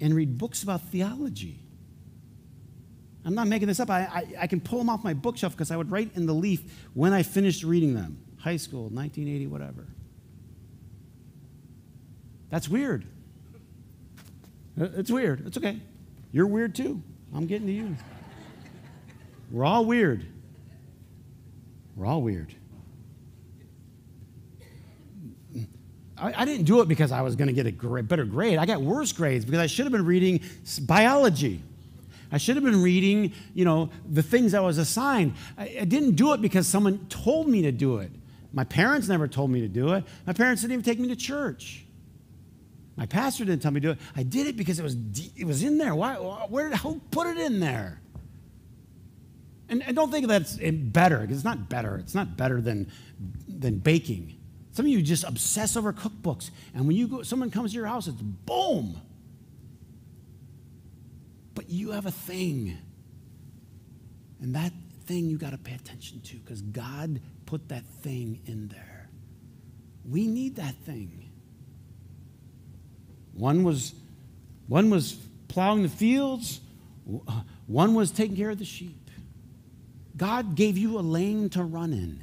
and 0.00 0.14
read 0.14 0.36
books 0.36 0.62
about 0.62 0.82
theology. 0.82 1.60
I'm 3.24 3.34
not 3.34 3.46
making 3.46 3.68
this 3.68 3.78
up. 3.78 3.88
I, 3.88 4.00
I, 4.00 4.26
I 4.40 4.46
can 4.48 4.60
pull 4.60 4.78
them 4.78 4.90
off 4.90 5.04
my 5.04 5.14
bookshelf 5.14 5.52
because 5.52 5.70
I 5.70 5.76
would 5.76 5.90
write 5.90 6.10
in 6.16 6.26
the 6.26 6.34
leaf 6.34 6.88
when 6.92 7.12
I 7.12 7.22
finished 7.22 7.62
reading 7.62 7.94
them. 7.94 8.18
High 8.38 8.56
school, 8.56 8.88
1980, 8.88 9.46
whatever. 9.46 9.86
That's 12.50 12.68
weird. 12.68 13.06
Uh, 14.80 14.88
it's 14.96 15.10
weird. 15.10 15.46
It's 15.46 15.56
okay. 15.56 15.78
You're 16.32 16.46
weird 16.46 16.74
too. 16.74 17.02
I'm 17.34 17.46
getting 17.46 17.66
to 17.66 17.72
you. 17.72 17.96
We're 19.50 19.64
all 19.64 19.84
weird. 19.84 20.26
We're 21.96 22.06
all 22.06 22.22
weird. 22.22 22.54
I, 26.16 26.44
didn't 26.44 26.66
do 26.66 26.80
it 26.80 26.88
because 26.88 27.10
I 27.10 27.22
was 27.22 27.34
going 27.34 27.48
to 27.48 27.52
get 27.52 27.66
a 27.66 28.02
better 28.02 28.24
grade. 28.24 28.56
I 28.56 28.64
got 28.64 28.80
worse 28.80 29.12
grades 29.12 29.44
because 29.44 29.58
I 29.58 29.66
should 29.66 29.86
have 29.86 29.92
been 29.92 30.04
reading 30.04 30.40
biology. 30.82 31.60
I 32.30 32.38
should 32.38 32.54
have 32.54 32.64
been 32.64 32.80
reading, 32.80 33.32
you 33.54 33.64
know, 33.64 33.90
the 34.08 34.22
things 34.22 34.54
I 34.54 34.60
was 34.60 34.78
assigned. 34.78 35.34
I 35.58 35.84
didn't 35.84 36.12
do 36.12 36.32
it 36.32 36.40
because 36.40 36.68
someone 36.68 37.06
told 37.08 37.48
me 37.48 37.62
to 37.62 37.72
do 37.72 37.98
it. 37.98 38.12
My 38.52 38.64
parents 38.64 39.08
never 39.08 39.26
told 39.26 39.50
me 39.50 39.62
to 39.62 39.68
do 39.68 39.94
it. 39.94 40.04
My 40.26 40.32
parents 40.32 40.62
didn't 40.62 40.74
even 40.74 40.84
take 40.84 41.00
me 41.00 41.08
to 41.08 41.16
church. 41.16 41.84
My 43.02 43.06
pastor 43.06 43.44
didn't 43.44 43.62
tell 43.62 43.72
me 43.72 43.80
to 43.80 43.88
do 43.88 43.90
it. 43.90 43.98
I 44.14 44.22
did 44.22 44.46
it 44.46 44.56
because 44.56 44.78
it 44.78 44.84
was, 44.84 44.94
it 45.36 45.44
was 45.44 45.64
in 45.64 45.76
there. 45.76 45.92
Why, 45.92 46.14
where 46.14 46.68
did, 46.68 46.78
who 46.78 47.00
put 47.10 47.26
it 47.26 47.36
in 47.36 47.58
there? 47.58 48.00
And, 49.68 49.82
and 49.82 49.96
don't 49.96 50.12
think 50.12 50.28
that 50.28 50.42
it's 50.42 50.56
better, 50.56 51.18
because 51.18 51.38
it's 51.38 51.44
not 51.44 51.68
better. 51.68 51.96
It's 51.96 52.14
not 52.14 52.36
better 52.36 52.60
than, 52.60 52.92
than 53.48 53.78
baking. 53.78 54.38
Some 54.70 54.86
of 54.86 54.92
you 54.92 55.02
just 55.02 55.24
obsess 55.24 55.76
over 55.76 55.92
cookbooks, 55.92 56.52
and 56.76 56.86
when 56.86 56.94
you 56.94 57.08
go, 57.08 57.24
someone 57.24 57.50
comes 57.50 57.72
to 57.72 57.76
your 57.76 57.88
house, 57.88 58.06
it's 58.06 58.22
boom. 58.22 59.00
But 61.56 61.70
you 61.70 61.90
have 61.90 62.06
a 62.06 62.12
thing. 62.12 62.78
And 64.40 64.54
that 64.54 64.72
thing 65.06 65.28
you 65.28 65.38
got 65.38 65.50
to 65.50 65.58
pay 65.58 65.74
attention 65.74 66.20
to 66.20 66.36
because 66.36 66.62
God 66.62 67.20
put 67.46 67.68
that 67.70 67.82
thing 68.02 68.38
in 68.46 68.68
there. 68.68 69.08
We 70.08 70.28
need 70.28 70.54
that 70.54 70.76
thing. 70.86 71.21
One 73.34 73.64
was, 73.64 73.94
one 74.68 74.90
was 74.90 75.14
plowing 75.48 75.82
the 75.82 75.88
fields, 75.88 76.60
uh, 77.26 77.42
one 77.66 77.94
was 77.94 78.10
taking 78.10 78.36
care 78.36 78.50
of 78.50 78.58
the 78.58 78.64
sheep. 78.64 79.10
God 80.16 80.54
gave 80.54 80.76
you 80.76 80.98
a 80.98 81.00
lane 81.00 81.48
to 81.50 81.62
run 81.62 81.92
in. 81.92 82.22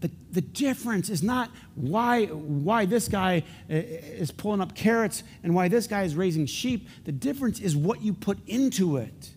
The, 0.00 0.10
the 0.30 0.40
difference 0.40 1.10
is 1.10 1.22
not 1.22 1.50
why, 1.74 2.26
why 2.26 2.86
this 2.86 3.08
guy 3.08 3.42
uh, 3.68 3.74
uh, 3.74 3.76
is 3.76 4.30
pulling 4.30 4.60
up 4.60 4.74
carrots 4.74 5.24
and 5.42 5.54
why 5.54 5.68
this 5.68 5.88
guy 5.88 6.04
is 6.04 6.14
raising 6.14 6.46
sheep. 6.46 6.88
The 7.04 7.12
difference 7.12 7.58
is 7.58 7.76
what 7.76 8.00
you 8.00 8.14
put 8.14 8.38
into 8.48 8.96
it. 8.98 9.30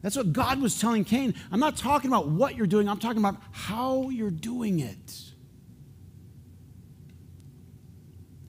That's 0.00 0.16
what 0.16 0.32
God 0.32 0.62
was 0.62 0.80
telling 0.80 1.04
Cain. 1.04 1.34
I'm 1.52 1.60
not 1.60 1.76
talking 1.76 2.08
about 2.10 2.28
what 2.28 2.56
you're 2.56 2.66
doing, 2.66 2.88
I'm 2.88 2.98
talking 2.98 3.18
about 3.18 3.36
how 3.52 4.08
you're 4.08 4.30
doing 4.30 4.80
it. 4.80 5.22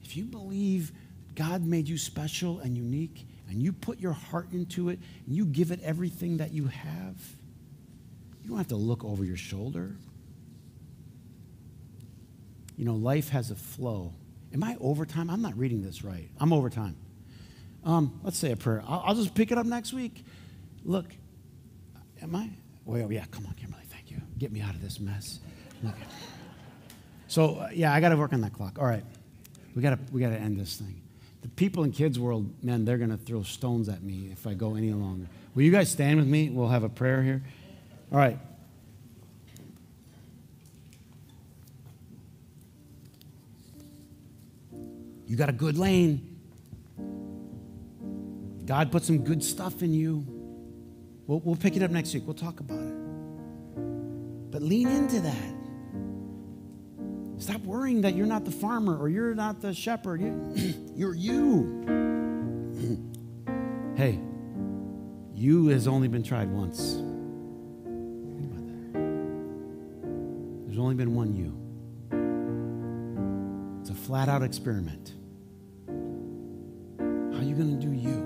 If 0.02 0.16
you 0.16 0.24
believe 0.24 0.92
God 1.34 1.64
made 1.64 1.88
you 1.88 1.98
special 1.98 2.60
and 2.60 2.76
unique, 2.76 3.26
and 3.48 3.62
you 3.62 3.72
put 3.72 3.98
your 3.98 4.12
heart 4.12 4.52
into 4.52 4.88
it, 4.88 4.98
and 5.26 5.34
you 5.34 5.44
give 5.44 5.70
it 5.70 5.80
everything 5.82 6.38
that 6.38 6.52
you 6.52 6.66
have, 6.66 7.16
you 8.42 8.48
don't 8.48 8.58
have 8.58 8.68
to 8.68 8.76
look 8.76 9.04
over 9.04 9.24
your 9.24 9.36
shoulder. 9.36 9.96
You 12.76 12.84
know, 12.84 12.94
life 12.94 13.28
has 13.30 13.50
a 13.50 13.54
flow. 13.54 14.14
Am 14.52 14.64
I 14.64 14.76
overtime? 14.80 15.30
I'm 15.30 15.42
not 15.42 15.56
reading 15.56 15.82
this 15.82 16.02
right. 16.02 16.28
I'm 16.38 16.52
overtime. 16.52 16.96
Um, 17.84 18.20
let's 18.22 18.38
say 18.38 18.52
a 18.52 18.56
prayer. 18.56 18.82
I'll, 18.86 19.02
I'll, 19.06 19.14
just 19.14 19.34
pick 19.34 19.52
it 19.52 19.58
up 19.58 19.66
next 19.66 19.92
week. 19.92 20.24
Look, 20.84 21.06
am 22.20 22.34
I? 22.34 22.50
Well, 22.84 23.10
yeah, 23.12 23.24
come 23.30 23.46
on, 23.46 23.54
Kimberly. 23.54 23.84
Thank 23.88 24.10
you. 24.10 24.20
Get 24.38 24.50
me 24.52 24.60
out 24.60 24.74
of 24.74 24.82
this 24.82 24.98
mess. 25.00 25.40
Okay. 25.84 26.04
So, 27.28 27.56
uh, 27.56 27.68
yeah, 27.72 27.92
I 27.94 28.00
got 28.00 28.10
to 28.10 28.16
work 28.16 28.32
on 28.32 28.40
that 28.40 28.52
clock. 28.52 28.78
All 28.78 28.86
right. 28.86 29.04
We 29.74 29.82
got 29.82 29.90
to 29.90 29.98
we 30.12 30.20
got 30.20 30.30
to 30.30 30.38
end 30.38 30.58
this 30.58 30.76
thing 30.76 31.00
the 31.42 31.48
people 31.48 31.84
in 31.84 31.92
kids' 31.92 32.18
world, 32.18 32.50
man, 32.62 32.84
they're 32.84 32.98
going 32.98 33.10
to 33.10 33.16
throw 33.16 33.42
stones 33.42 33.88
at 33.88 34.02
me 34.02 34.28
if 34.32 34.46
I 34.46 34.54
go 34.54 34.74
any 34.74 34.92
longer. 34.92 35.26
Will 35.54 35.62
you 35.62 35.72
guys 35.72 35.90
stand 35.90 36.18
with 36.18 36.28
me? 36.28 36.50
We'll 36.50 36.68
have 36.68 36.84
a 36.84 36.88
prayer 36.88 37.22
here. 37.22 37.42
All 38.12 38.18
right. 38.18 38.38
You 45.26 45.36
got 45.36 45.48
a 45.48 45.52
good 45.52 45.78
lane. 45.78 46.26
God 48.66 48.92
put 48.92 49.04
some 49.04 49.18
good 49.18 49.42
stuff 49.42 49.82
in 49.82 49.94
you. 49.94 50.24
We'll, 51.26 51.40
we'll 51.40 51.56
pick 51.56 51.76
it 51.76 51.82
up 51.82 51.90
next 51.90 52.12
week. 52.14 52.24
We'll 52.26 52.34
talk 52.34 52.60
about 52.60 52.80
it. 52.80 54.50
But 54.50 54.62
lean 54.62 54.88
into 54.88 55.20
that. 55.20 55.49
Stop 57.40 57.62
worrying 57.62 58.02
that 58.02 58.14
you're 58.14 58.26
not 58.26 58.44
the 58.44 58.50
farmer 58.50 58.98
or 58.98 59.08
you're 59.08 59.34
not 59.34 59.62
the 59.62 59.72
shepherd. 59.72 60.20
You're 60.94 61.14
you. 61.14 61.80
hey, 63.96 64.20
you 65.34 65.68
has 65.68 65.88
only 65.88 66.08
been 66.08 66.22
tried 66.22 66.50
once. 66.50 66.96
Think 68.26 68.52
about 68.52 68.62
that. 68.92 70.66
There's 70.66 70.78
only 70.78 70.94
been 70.94 71.14
one 71.14 71.34
you. 71.34 71.56
It's 73.80 73.88
a 73.88 73.94
flat 73.94 74.28
out 74.28 74.42
experiment. 74.42 75.14
How 75.88 77.38
are 77.38 77.42
you 77.42 77.54
going 77.54 77.80
to 77.80 77.86
do 77.86 77.92
you? 77.94 78.20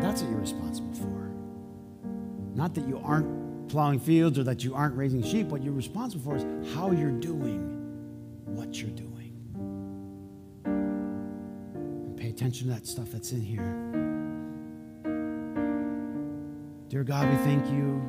That's 0.00 0.22
what 0.22 0.30
you're 0.30 0.40
responsible 0.40 0.94
for. 0.94 1.30
Not 2.54 2.72
that 2.74 2.88
you 2.88 2.98
aren't 3.04 3.46
plowing 3.68 3.98
fields 3.98 4.38
or 4.38 4.44
that 4.44 4.64
you 4.64 4.74
aren't 4.74 4.96
raising 4.96 5.22
sheep. 5.22 5.48
What 5.48 5.62
you're 5.62 5.72
responsible 5.72 6.24
for 6.24 6.36
is 6.36 6.74
how 6.74 6.90
you're 6.90 7.10
doing 7.10 7.72
what 8.44 8.80
you're 8.80 8.90
doing. 8.90 9.32
And 10.64 12.16
pay 12.16 12.28
attention 12.28 12.68
to 12.68 12.74
that 12.74 12.86
stuff 12.86 13.10
that's 13.10 13.32
in 13.32 13.40
here. 13.40 13.62
Dear 16.88 17.04
God, 17.04 17.28
we 17.28 17.36
thank 17.44 17.66
you 17.66 18.00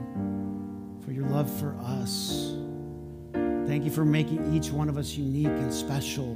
for 1.03 1.11
your 1.11 1.25
love 1.25 1.51
for 1.59 1.75
us. 1.81 2.53
Thank 3.33 3.83
you 3.83 3.91
for 3.91 4.05
making 4.05 4.55
each 4.55 4.71
one 4.71 4.87
of 4.87 4.97
us 4.97 5.17
unique 5.17 5.47
and 5.47 5.73
special. 5.73 6.35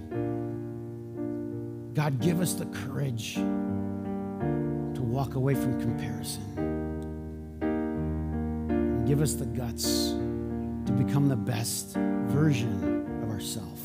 God, 1.93 2.19
give 2.19 2.41
us 2.41 2.53
the 2.53 2.65
courage 2.65 3.35
to 3.35 5.01
walk 5.01 5.35
away 5.35 5.53
from 5.53 5.79
comparison. 5.79 6.50
Give 9.11 9.21
us 9.21 9.33
the 9.33 9.45
guts 9.45 10.11
to 10.85 10.93
become 10.93 11.27
the 11.27 11.35
best 11.35 11.97
version 12.29 13.21
of 13.21 13.29
ourselves. 13.29 13.81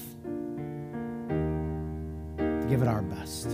To 2.38 2.66
give 2.68 2.80
it 2.80 2.86
our 2.86 3.02
best. 3.02 3.46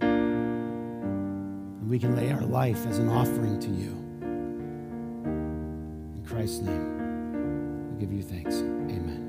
And 0.00 1.88
we 1.88 1.96
can 2.00 2.16
lay 2.16 2.32
our 2.32 2.42
life 2.42 2.86
as 2.88 2.98
an 2.98 3.08
offering 3.08 3.60
to 3.60 3.68
you. 3.68 3.92
In 6.16 6.24
Christ's 6.26 6.62
name, 6.62 7.94
we 7.94 8.00
give 8.00 8.12
you 8.12 8.22
thanks. 8.24 8.56
Amen. 8.56 9.23